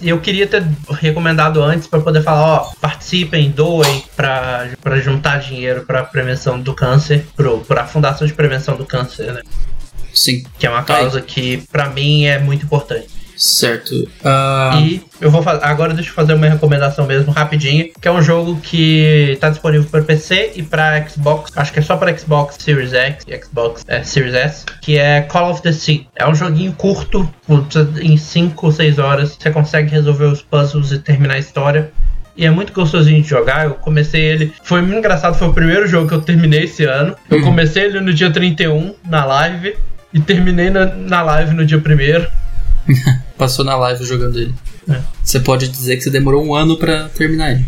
[0.00, 6.04] eu queria ter recomendado antes para poder falar: ó, participem, doem para juntar dinheiro para
[6.04, 7.26] prevenção do câncer,
[7.66, 9.42] para a Fundação de Prevenção do Câncer, né?
[10.14, 10.44] Sim.
[10.58, 13.08] Que é uma causa que, para mim, é muito importante.
[13.36, 13.94] Certo.
[13.94, 14.78] Uh...
[14.78, 15.64] E eu vou fazer.
[15.64, 17.90] Agora deixa eu fazer uma recomendação mesmo, rapidinho.
[18.00, 21.52] Que é um jogo que tá disponível para PC e para Xbox.
[21.56, 24.64] Acho que é só para Xbox Series X e Xbox é, Series S.
[24.80, 26.06] Que é Call of the Sea.
[26.14, 27.28] É um joguinho curto,
[28.00, 29.36] em 5 ou 6 horas.
[29.38, 31.90] Você consegue resolver os puzzles e terminar a história.
[32.36, 33.64] E é muito gostosinho de jogar.
[33.64, 34.52] Eu comecei ele.
[34.64, 37.14] Foi muito engraçado, foi o primeiro jogo que eu terminei esse ano.
[37.30, 37.44] Eu uhum.
[37.44, 39.76] comecei ele no dia 31, na live.
[40.14, 42.26] E terminei na, na live no dia primeiro.
[43.36, 44.54] Passou na live jogando ele.
[44.88, 45.00] É.
[45.22, 47.66] Você pode dizer que você demorou um ano pra terminar ele.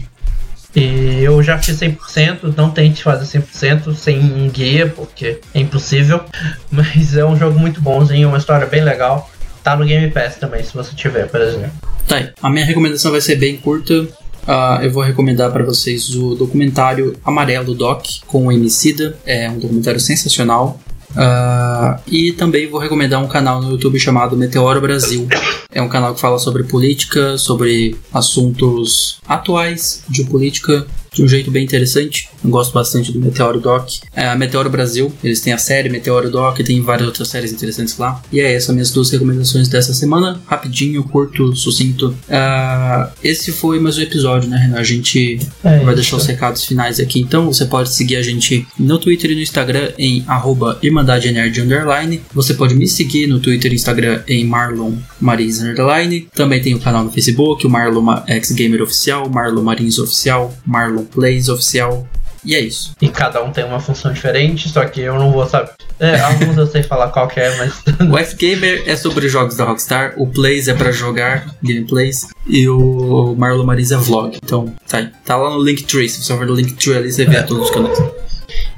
[0.74, 6.20] E eu já fiz 100%, não tente fazer 100% sem um guia, porque é impossível.
[6.70, 9.28] Mas é um jogo muito bonzinho, uma história bem legal.
[9.64, 11.72] Tá no Game Pass também, se você tiver, por exemplo.
[12.06, 12.30] Tá aí.
[12.40, 14.06] A minha recomendação vai ser bem curta.
[14.46, 19.16] Ah, eu vou recomendar para vocês o documentário Amarelo Doc com o Emicida.
[19.26, 20.78] É um documentário sensacional.
[21.16, 25.26] Ah, e também vou recomendar um canal no YouTube chamado Meteoro Brasil.
[25.72, 30.86] É um canal que fala sobre política, sobre assuntos atuais de política
[31.16, 32.28] de um jeito bem interessante.
[32.44, 33.88] Eu gosto bastante do Meteoro Doc.
[34.14, 37.96] É a Meteoro Brasil, eles têm a série Meteoro Doc, tem várias outras séries interessantes
[37.96, 38.22] lá.
[38.30, 40.40] E é essas minhas duas recomendações dessa semana.
[40.46, 42.14] Rapidinho, curto, sucinto.
[42.28, 44.76] Ah, esse foi mais um episódio, né, Renan?
[44.78, 47.18] A gente É vai deixar os recados finais aqui.
[47.20, 52.20] Então você pode seguir a gente no Twitter e no Instagram em arroba Underline.
[52.34, 56.28] Você pode me seguir no Twitter e Instagram em Marlon Marins Underline.
[56.34, 60.54] Também tem o canal no Facebook, o Marlon Ma- X Gamer Oficial, Marlon Marins Oficial,
[60.66, 62.06] Marlon Plays Oficial.
[62.44, 62.94] E é isso.
[63.02, 65.70] E cada um tem uma função diferente, só que eu não vou saber.
[65.98, 67.82] É, alguns eu sei falar qual que é, mas.
[68.08, 73.34] O F-Gamer é sobre jogos da Rockstar, o Plays é pra jogar gameplays e o
[73.36, 74.38] Marlon Marins é vlog.
[74.44, 75.08] Então, tá aí.
[75.24, 77.42] Tá lá no Linktree, se você for no Linktree ali, você vê É.
[77.42, 77.98] todos os canais.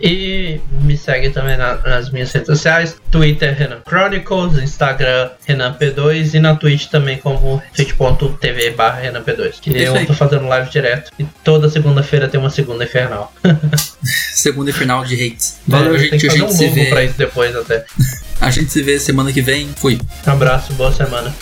[0.00, 6.34] E me segue também na- nas minhas redes sociais: Twitter Renan Chronicles, Instagram Renan P2
[6.34, 9.60] e na Twitch também como twitch.tv barra Renan P2.
[9.60, 11.10] Que eu tô fazendo live direto.
[11.18, 13.32] E toda segunda-feira tem uma segunda infernal.
[14.32, 15.58] Segunda final de hates.
[15.66, 16.10] Valeu, É, gente.
[16.10, 17.06] Tem que A gente um se novo pra vê.
[17.06, 17.84] isso depois até.
[18.40, 19.68] A gente se vê semana que vem.
[19.76, 19.98] Fui.
[20.26, 21.34] Um abraço, boa semana.